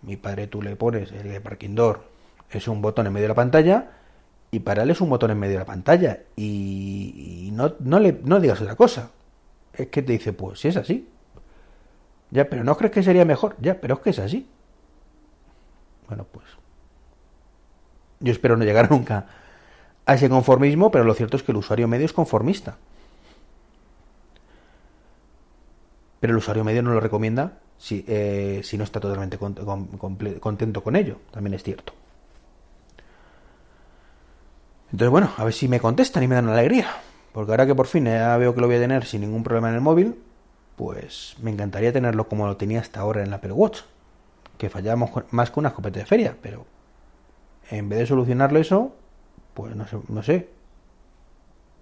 Mi 0.00 0.16
padre 0.16 0.46
tú 0.46 0.62
le 0.62 0.76
pones 0.76 1.12
el 1.12 1.30
de 1.30 1.42
parking 1.42 1.74
door, 1.74 2.04
es 2.50 2.68
un 2.68 2.80
botón 2.80 3.06
en 3.06 3.12
medio 3.12 3.24
de 3.24 3.28
la 3.28 3.34
pantalla 3.34 3.90
y 4.50 4.60
para 4.60 4.84
él 4.84 4.90
es 4.90 5.02
un 5.02 5.10
botón 5.10 5.30
en 5.30 5.38
medio 5.38 5.52
de 5.52 5.58
la 5.58 5.66
pantalla 5.66 6.20
y, 6.36 7.50
no, 7.52 7.74
no 7.80 8.00
le 8.00 8.18
no 8.24 8.40
digas 8.40 8.62
otra 8.62 8.76
cosa. 8.76 9.10
Es 9.74 9.88
que 9.88 10.00
te 10.00 10.12
dice, 10.12 10.32
pues 10.32 10.58
si 10.58 10.68
es 10.68 10.78
así. 10.78 11.06
Ya, 12.30 12.48
pero 12.48 12.64
¿no 12.64 12.78
crees 12.78 12.92
que 12.92 13.02
sería 13.02 13.26
mejor? 13.26 13.56
Ya, 13.60 13.78
pero 13.78 13.96
es 13.96 14.00
que 14.00 14.10
es 14.10 14.18
así. 14.20 14.48
Bueno, 16.08 16.24
pues 16.32 16.46
yo 18.20 18.32
espero 18.32 18.56
no 18.56 18.64
llegar 18.64 18.90
nunca 18.90 19.26
a 20.06 20.14
ese 20.14 20.28
conformismo, 20.28 20.90
pero 20.90 21.04
lo 21.04 21.14
cierto 21.14 21.36
es 21.36 21.42
que 21.42 21.52
el 21.52 21.58
usuario 21.58 21.88
medio 21.88 22.06
es 22.06 22.12
conformista. 22.12 22.76
Pero 26.20 26.32
el 26.32 26.38
usuario 26.38 26.64
medio 26.64 26.82
no 26.82 26.92
lo 26.92 27.00
recomienda 27.00 27.58
si, 27.78 28.04
eh, 28.06 28.60
si 28.62 28.76
no 28.76 28.84
está 28.84 29.00
totalmente 29.00 29.38
contento 29.38 30.82
con 30.82 30.96
ello. 30.96 31.16
También 31.30 31.54
es 31.54 31.62
cierto. 31.62 31.94
Entonces, 34.92 35.10
bueno, 35.10 35.30
a 35.36 35.44
ver 35.44 35.52
si 35.52 35.68
me 35.68 35.80
contestan 35.80 36.22
y 36.22 36.28
me 36.28 36.34
dan 36.34 36.48
alegría. 36.48 36.88
Porque 37.32 37.52
ahora 37.52 37.66
que 37.66 37.74
por 37.74 37.86
fin 37.86 38.04
ya 38.06 38.36
veo 38.36 38.54
que 38.54 38.60
lo 38.60 38.66
voy 38.66 38.76
a 38.76 38.80
tener 38.80 39.04
sin 39.04 39.20
ningún 39.20 39.44
problema 39.44 39.68
en 39.68 39.76
el 39.76 39.80
móvil, 39.80 40.16
pues 40.76 41.36
me 41.40 41.50
encantaría 41.50 41.92
tenerlo 41.92 42.28
como 42.28 42.46
lo 42.46 42.56
tenía 42.56 42.80
hasta 42.80 43.00
ahora 43.00 43.20
en 43.20 43.28
el 43.28 43.34
Apple 43.34 43.52
Watch. 43.52 43.80
Que 44.58 44.68
fallábamos 44.68 45.10
más 45.30 45.50
que 45.50 45.60
una 45.60 45.68
escopeta 45.70 46.00
de 46.00 46.06
feria, 46.06 46.36
pero 46.42 46.66
en 47.70 47.88
vez 47.88 48.00
de 48.00 48.06
solucionarlo 48.06 48.58
eso, 48.58 48.94
pues 49.54 49.74
no 49.76 49.86
sé, 49.86 49.98
no 50.08 50.22
sé. 50.22 50.48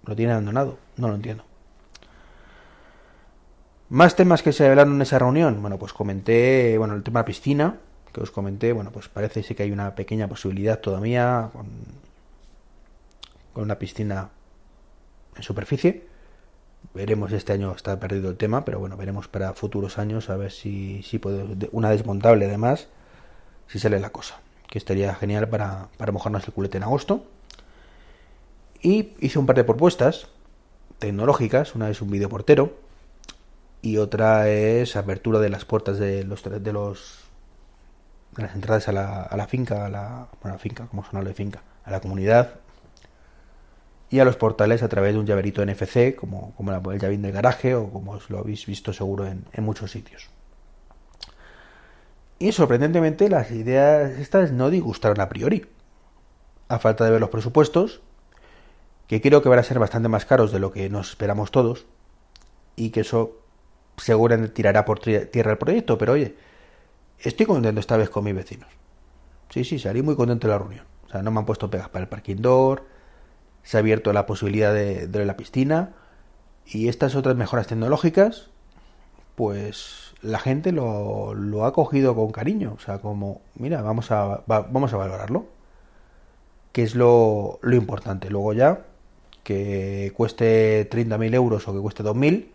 Lo 0.05 0.15
tiene 0.15 0.31
abandonado, 0.31 0.77
no 0.97 1.07
lo 1.07 1.15
entiendo. 1.15 1.43
Más 3.89 4.15
temas 4.15 4.43
que 4.43 4.53
se 4.53 4.67
hablaron 4.67 4.95
en 4.95 5.01
esa 5.01 5.19
reunión. 5.19 5.61
Bueno, 5.61 5.79
pues 5.79 5.93
comenté, 5.93 6.77
bueno, 6.77 6.93
el 6.93 7.03
tema 7.03 7.25
piscina, 7.25 7.77
que 8.13 8.21
os 8.21 8.31
comenté, 8.31 8.71
bueno, 8.71 8.91
pues 8.91 9.09
parece 9.09 9.43
que 9.43 9.63
hay 9.63 9.71
una 9.71 9.95
pequeña 9.95 10.27
posibilidad 10.27 10.79
todavía 10.79 11.49
con, 11.51 11.67
con 13.53 13.63
una 13.63 13.79
piscina 13.79 14.29
en 15.35 15.43
superficie. 15.43 16.07
Veremos 16.93 17.31
este 17.31 17.53
año 17.53 17.73
está 17.75 17.99
perdido 17.99 18.29
el 18.29 18.37
tema, 18.37 18.63
pero 18.63 18.79
bueno, 18.79 18.95
veremos 18.95 19.27
para 19.27 19.53
futuros 19.53 19.97
años 19.97 20.29
a 20.29 20.37
ver 20.37 20.51
si, 20.51 21.03
si 21.03 21.19
puede, 21.19 21.69
una 21.71 21.89
desmontable 21.89 22.45
además, 22.45 22.87
si 23.67 23.79
sale 23.79 23.99
la 23.99 24.11
cosa. 24.11 24.39
Que 24.67 24.77
estaría 24.77 25.15
genial 25.15 25.49
para, 25.49 25.87
para 25.97 26.11
mojarnos 26.11 26.47
el 26.47 26.53
culete 26.53 26.77
en 26.77 26.83
agosto. 26.83 27.25
Y 28.81 29.13
hice 29.19 29.39
un 29.39 29.45
par 29.45 29.55
de 29.55 29.63
propuestas 29.63 30.27
tecnológicas, 30.99 31.75
una 31.75 31.89
es 31.89 32.01
un 32.01 32.09
vídeo 32.09 32.29
portero, 32.29 32.77
y 33.81 33.97
otra 33.97 34.49
es 34.49 34.95
apertura 34.95 35.39
de 35.39 35.49
las 35.49 35.65
puertas 35.65 35.97
de 35.97 36.23
los 36.23 36.43
de 36.43 36.73
los 36.73 37.19
de 38.35 38.43
las 38.43 38.55
entradas 38.55 38.87
a 38.87 38.91
la, 38.91 39.23
a 39.23 39.37
la 39.37 39.47
finca, 39.47 39.85
a 39.85 39.89
la, 39.89 40.27
bueno, 40.41 40.57
finca, 40.59 40.87
como 40.87 41.03
son 41.03 41.23
de 41.23 41.33
finca, 41.33 41.63
a 41.83 41.91
la 41.91 41.99
comunidad 41.99 42.55
y 44.09 44.19
a 44.19 44.25
los 44.25 44.35
portales 44.35 44.83
a 44.83 44.89
través 44.89 45.13
de 45.13 45.19
un 45.19 45.25
llaverito 45.25 45.65
NFC, 45.65 46.15
como, 46.15 46.53
como 46.55 46.91
el 46.91 46.99
llavín 46.99 47.21
del 47.21 47.31
garaje 47.31 47.75
o 47.75 47.89
como 47.89 48.11
os 48.11 48.29
lo 48.29 48.39
habéis 48.39 48.65
visto 48.65 48.93
seguro 48.93 49.25
en 49.27 49.63
muchos 49.63 49.91
sitios. 49.91 50.29
Y 52.39 52.53
sorprendentemente 52.53 53.29
las 53.29 53.51
ideas 53.51 54.11
estas 54.11 54.53
no 54.53 54.69
disgustaron 54.69 55.19
a 55.19 55.27
priori. 55.27 55.67
A 56.69 56.79
falta 56.79 57.03
de 57.03 57.11
ver 57.11 57.19
los 57.19 57.29
presupuestos, 57.29 58.01
que 59.09 59.21
creo 59.21 59.41
que 59.41 59.49
van 59.49 59.57
a 59.57 59.63
ser 59.63 59.79
bastante 59.79 60.07
más 60.07 60.25
caros 60.25 60.51
de 60.51 60.59
lo 60.59 60.71
que 60.71 60.87
nos 60.87 61.09
esperamos 61.09 61.49
todos, 61.49 61.87
y 62.75 62.91
que 62.91 62.99
eso 62.99 63.39
seguramente 63.97 64.53
tirará 64.53 64.85
por 64.85 64.99
tierra 64.99 65.51
el 65.51 65.57
proyecto, 65.57 65.97
pero 65.97 66.13
oye, 66.13 66.35
estoy 67.17 67.47
contento 67.47 67.79
esta 67.79 67.97
vez 67.97 68.11
con 68.11 68.23
mis 68.23 68.35
vecinos. 68.35 68.69
Sí, 69.49 69.63
sí, 69.63 69.79
salí 69.79 70.03
muy 70.03 70.15
contento 70.15 70.45
de 70.45 70.53
la 70.53 70.59
reunión. 70.59 70.85
O 71.07 71.09
sea, 71.09 71.23
no 71.23 71.31
me 71.31 71.39
han 71.39 71.47
puesto 71.47 71.71
pegas 71.71 71.89
para 71.89 72.03
el 72.03 72.07
parking 72.07 72.35
door, 72.35 72.85
se 73.63 73.77
ha 73.77 73.79
abierto 73.79 74.13
la 74.13 74.27
posibilidad 74.27 74.71
de, 74.75 75.25
la 75.25 75.35
piscina 75.35 75.95
y 76.67 76.87
estas 76.87 77.15
otras 77.15 77.35
mejoras 77.35 77.65
tecnológicas, 77.65 78.51
pues 79.33 80.13
la 80.21 80.37
gente 80.37 80.71
lo, 80.71 81.65
ha 81.65 81.73
cogido 81.73 82.13
con 82.13 82.31
cariño. 82.31 82.75
O 82.77 82.79
sea, 82.79 82.99
como, 82.99 83.41
mira, 83.55 83.81
vamos 83.81 84.11
a, 84.11 84.43
vamos 84.45 84.93
a 84.93 84.97
valorarlo. 84.97 85.47
Que 86.71 86.83
es 86.83 86.93
lo 86.93 87.59
importante. 87.63 88.29
Luego 88.29 88.53
ya, 88.53 88.85
que 89.49 90.13
cueste 90.15 90.87
30.000 90.91 91.33
euros 91.33 91.67
o 91.67 91.73
que 91.73 91.79
cueste 91.79 92.03
2.000, 92.03 92.51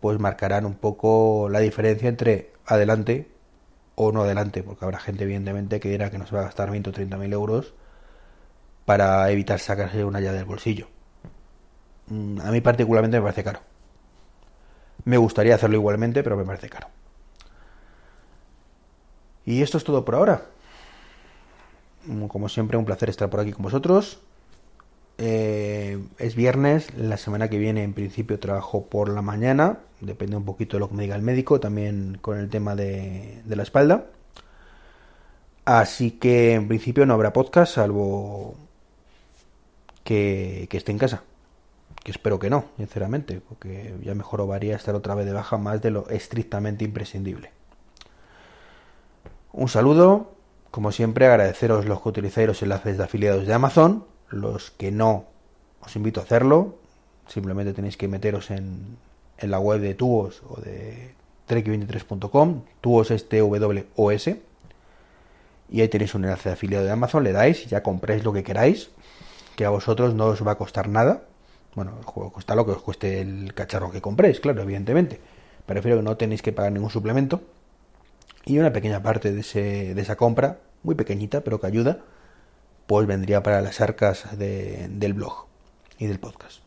pues 0.00 0.18
marcarán 0.18 0.66
un 0.66 0.74
poco 0.74 1.48
la 1.48 1.60
diferencia 1.60 2.08
entre 2.08 2.50
adelante 2.66 3.30
o 3.94 4.10
no 4.10 4.22
adelante, 4.22 4.64
porque 4.64 4.84
habrá 4.84 4.98
gente 4.98 5.22
evidentemente 5.22 5.78
que 5.78 5.88
dirá 5.88 6.10
que 6.10 6.18
no 6.18 6.26
se 6.26 6.34
va 6.34 6.40
a 6.40 6.46
gastar 6.46 6.68
20 6.68 6.90
o 6.90 6.92
30 6.92 7.16
mil 7.16 7.32
euros 7.32 7.74
para 8.86 9.30
evitar 9.30 9.60
sacarse 9.60 10.04
una 10.04 10.18
llave 10.18 10.38
del 10.38 10.46
bolsillo. 10.46 10.88
Mm, 12.08 12.40
a 12.40 12.50
mí 12.50 12.60
particularmente 12.60 13.18
me 13.18 13.22
parece 13.22 13.44
caro. 13.44 13.60
Me 15.04 15.18
gustaría 15.18 15.54
hacerlo 15.54 15.76
igualmente, 15.76 16.24
pero 16.24 16.36
me 16.36 16.44
parece 16.44 16.68
caro. 16.68 16.88
Y 19.46 19.62
esto 19.62 19.78
es 19.78 19.84
todo 19.84 20.04
por 20.04 20.16
ahora. 20.16 20.42
Mm, 22.06 22.26
como 22.26 22.48
siempre, 22.48 22.76
un 22.76 22.84
placer 22.84 23.10
estar 23.10 23.30
por 23.30 23.38
aquí 23.38 23.52
con 23.52 23.62
vosotros. 23.62 24.20
Eh, 25.24 26.04
es 26.18 26.34
viernes, 26.34 26.92
la 26.96 27.16
semana 27.16 27.48
que 27.48 27.56
viene 27.56 27.84
en 27.84 27.92
principio 27.92 28.40
trabajo 28.40 28.86
por 28.86 29.08
la 29.08 29.22
mañana, 29.22 29.78
depende 30.00 30.36
un 30.36 30.44
poquito 30.44 30.76
de 30.76 30.80
lo 30.80 30.88
que 30.88 30.96
me 30.96 31.04
diga 31.04 31.14
el 31.14 31.22
médico, 31.22 31.60
también 31.60 32.18
con 32.20 32.38
el 32.38 32.50
tema 32.50 32.74
de, 32.74 33.40
la 33.46 33.62
espalda. 33.62 34.06
Así 35.64 36.10
que 36.10 36.54
en 36.54 36.66
principio 36.66 37.06
no 37.06 37.14
habrá 37.14 37.32
podcast, 37.32 37.74
salvo 37.74 38.56
que, 40.02 40.68
esté 40.72 40.90
en 40.90 40.98
casa. 40.98 41.22
Que 42.02 42.10
espero 42.10 42.40
que 42.40 42.50
no, 42.50 42.64
sinceramente, 42.76 43.40
porque 43.48 43.94
ya 44.02 44.16
mejor 44.16 44.44
varía 44.48 44.74
estar 44.74 44.96
otra 44.96 45.14
vez 45.14 45.24
de 45.24 45.34
baja 45.34 45.56
más 45.56 45.80
de 45.82 45.92
lo 45.92 46.08
estrictamente 46.08 46.84
imprescindible. 46.84 47.52
Un 49.52 49.68
saludo, 49.68 50.32
como 50.72 50.90
siempre 50.90 51.26
agradeceros 51.26 51.86
los 51.86 52.02
que 52.02 52.08
utilizáis 52.08 52.48
los 52.48 52.60
enlaces 52.62 52.98
de 52.98 53.04
afiliados 53.04 53.46
de 53.46 53.54
Amazon 53.54 54.10
los 54.32 54.70
que 54.70 54.90
no, 54.90 55.26
os 55.80 55.96
invito 55.96 56.20
a 56.20 56.24
hacerlo. 56.24 56.76
Simplemente 57.28 57.72
tenéis 57.72 57.96
que 57.96 58.08
meteros 58.08 58.50
en, 58.50 58.96
la 59.38 59.58
web 59.58 59.80
de 59.80 59.94
Tuos 59.94 60.42
o 60.48 60.60
de 60.60 61.14
trek23.com. 61.48 62.62
Tuos 62.80 63.10
es 63.10 63.28
t 63.28 63.40
w 63.40 63.86
Y 65.70 65.80
ahí 65.80 65.88
tenéis 65.88 66.14
un 66.14 66.24
enlace 66.24 66.48
de 66.48 66.52
afiliado 66.54 66.84
de 66.84 66.92
Amazon, 66.92 67.24
le 67.24 67.32
dais 67.32 67.64
y 67.64 67.68
ya 67.68 67.82
compréis 67.82 68.24
lo 68.24 68.32
que 68.32 68.44
queráis, 68.44 68.90
que 69.56 69.64
a 69.64 69.70
vosotros 69.70 70.14
no 70.14 70.26
os 70.26 70.46
va 70.46 70.52
a 70.52 70.58
costar 70.58 70.88
nada. 70.88 71.24
Bueno, 71.74 71.92
el 71.98 72.04
cuesta 72.04 72.54
lo 72.54 72.66
que 72.66 72.72
os 72.72 72.82
cueste 72.82 73.20
el 73.20 73.54
cacharro 73.54 73.90
que 73.90 74.00
compréis, 74.00 74.40
claro, 74.40 74.62
evidentemente. 74.62 75.20
Prefiero 75.66 75.96
que 75.96 76.02
no 76.02 76.16
tenéis 76.16 76.42
que 76.42 76.52
pagar 76.52 76.72
ningún 76.72 76.90
suplemento. 76.90 77.40
Y 78.44 78.58
una 78.58 78.72
pequeña 78.72 79.02
parte 79.02 79.32
de, 79.32 79.40
ese, 79.40 79.94
de 79.94 80.02
esa 80.02 80.16
compra, 80.16 80.58
muy 80.82 80.94
pequeñita, 80.94 81.42
pero 81.42 81.60
que 81.60 81.66
ayuda, 81.66 82.00
vendría 83.06 83.42
para 83.42 83.60
las 83.60 83.80
arcas 83.80 84.24
del 84.38 85.14
blog 85.14 85.46
y 85.98 86.06
del 86.06 86.18
podcast. 86.18 86.60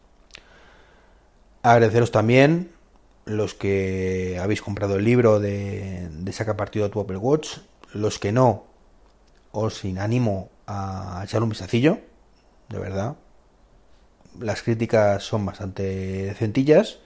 Agradeceros 1.63 2.11
también 2.11 2.71
los 3.25 3.53
que 3.53 4.37
habéis 4.41 4.61
comprado 4.61 4.97
el 4.97 5.05
libro 5.05 5.39
de, 5.39 6.09
Saca 6.31 6.57
Partido 6.57 6.85
a 6.85 6.89
tu 6.89 6.99
Apple 6.99 7.17
Watch, 7.17 7.57
los 7.93 8.19
que 8.19 8.31
no, 8.31 8.65
os 9.51 9.83
inanimo 9.85 10.49
a 10.67 11.21
echar 11.23 11.41
un 11.41 11.49
vistacillo, 11.49 11.99
de 12.69 12.79
verdad. 12.79 13.15
Las 14.39 14.61
críticas 14.61 15.23
son 15.23 15.45
bastante 15.45 16.33
centillas 16.37 16.99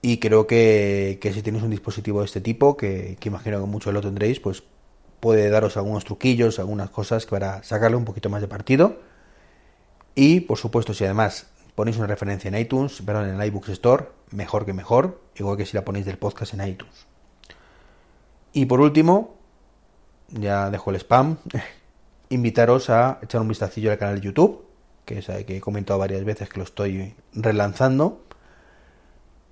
y 0.00 0.18
creo 0.18 0.46
que, 0.46 1.18
si 1.22 1.42
tenéis 1.42 1.64
un 1.64 1.70
dispositivo 1.70 2.20
de 2.20 2.26
este 2.26 2.40
tipo, 2.40 2.76
que 2.76 3.18
imagino 3.24 3.60
que 3.60 3.66
muchos 3.66 3.92
lo 3.92 4.00
tendréis, 4.00 4.40
pues 4.40 4.62
puede 5.24 5.48
daros 5.48 5.78
algunos 5.78 6.04
truquillos, 6.04 6.58
algunas 6.58 6.90
cosas 6.90 7.24
para 7.24 7.62
sacarle 7.62 7.96
un 7.96 8.04
poquito 8.04 8.28
más 8.28 8.42
de 8.42 8.46
partido. 8.46 8.98
Y 10.14 10.40
por 10.40 10.58
supuesto, 10.58 10.92
si 10.92 11.02
además 11.06 11.46
ponéis 11.74 11.96
una 11.96 12.06
referencia 12.06 12.48
en 12.48 12.58
iTunes, 12.58 13.00
perdón, 13.00 13.30
en 13.30 13.40
el 13.40 13.46
iBooks 13.46 13.70
Store, 13.70 14.04
mejor 14.32 14.66
que 14.66 14.74
mejor, 14.74 15.22
igual 15.34 15.56
que 15.56 15.64
si 15.64 15.78
la 15.78 15.82
ponéis 15.82 16.04
del 16.04 16.18
podcast 16.18 16.52
en 16.52 16.68
iTunes. 16.68 17.06
Y 18.52 18.66
por 18.66 18.82
último, 18.82 19.36
ya 20.28 20.68
dejo 20.68 20.90
el 20.90 20.96
spam, 20.96 21.38
invitaros 22.28 22.90
a 22.90 23.18
echar 23.22 23.40
un 23.40 23.48
vistacillo 23.48 23.92
al 23.92 23.96
canal 23.96 24.16
de 24.16 24.26
YouTube, 24.26 24.66
que 25.06 25.20
es 25.20 25.26
que 25.46 25.56
he 25.56 25.60
comentado 25.62 25.98
varias 25.98 26.22
veces 26.26 26.50
que 26.50 26.58
lo 26.58 26.64
estoy 26.64 27.14
relanzando. 27.32 28.20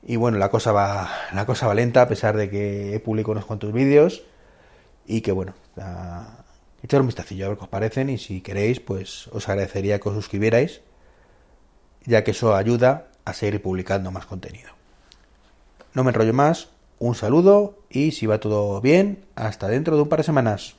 Y 0.02 0.16
bueno, 0.16 0.36
la 0.36 0.50
cosa 0.50 0.70
va, 0.72 1.08
la 1.32 1.46
cosa 1.46 1.66
va 1.66 1.72
lenta 1.72 2.02
a 2.02 2.08
pesar 2.08 2.36
de 2.36 2.50
que 2.50 2.94
he 2.94 3.00
publicado 3.00 3.32
unos 3.32 3.46
cuantos 3.46 3.72
vídeos 3.72 4.24
y 5.06 5.22
que 5.22 5.32
bueno, 5.32 5.54
echar 5.76 7.00
un 7.00 7.06
vistacillo 7.06 7.46
a 7.46 7.48
ver 7.50 7.58
qué 7.58 7.64
os 7.64 7.70
parecen 7.70 8.10
y 8.10 8.18
si 8.18 8.40
queréis, 8.40 8.80
pues 8.80 9.28
os 9.28 9.48
agradecería 9.48 9.98
que 10.00 10.08
os 10.08 10.14
suscribierais, 10.14 10.80
ya 12.04 12.24
que 12.24 12.32
eso 12.32 12.54
ayuda 12.54 13.08
a 13.24 13.32
seguir 13.32 13.62
publicando 13.62 14.10
más 14.10 14.26
contenido. 14.26 14.70
No 15.94 16.04
me 16.04 16.10
enrollo 16.10 16.32
más, 16.32 16.68
un 16.98 17.14
saludo 17.14 17.78
y 17.90 18.12
si 18.12 18.26
va 18.26 18.40
todo 18.40 18.80
bien, 18.80 19.24
hasta 19.34 19.68
dentro 19.68 19.96
de 19.96 20.02
un 20.02 20.08
par 20.08 20.20
de 20.20 20.24
semanas. 20.24 20.76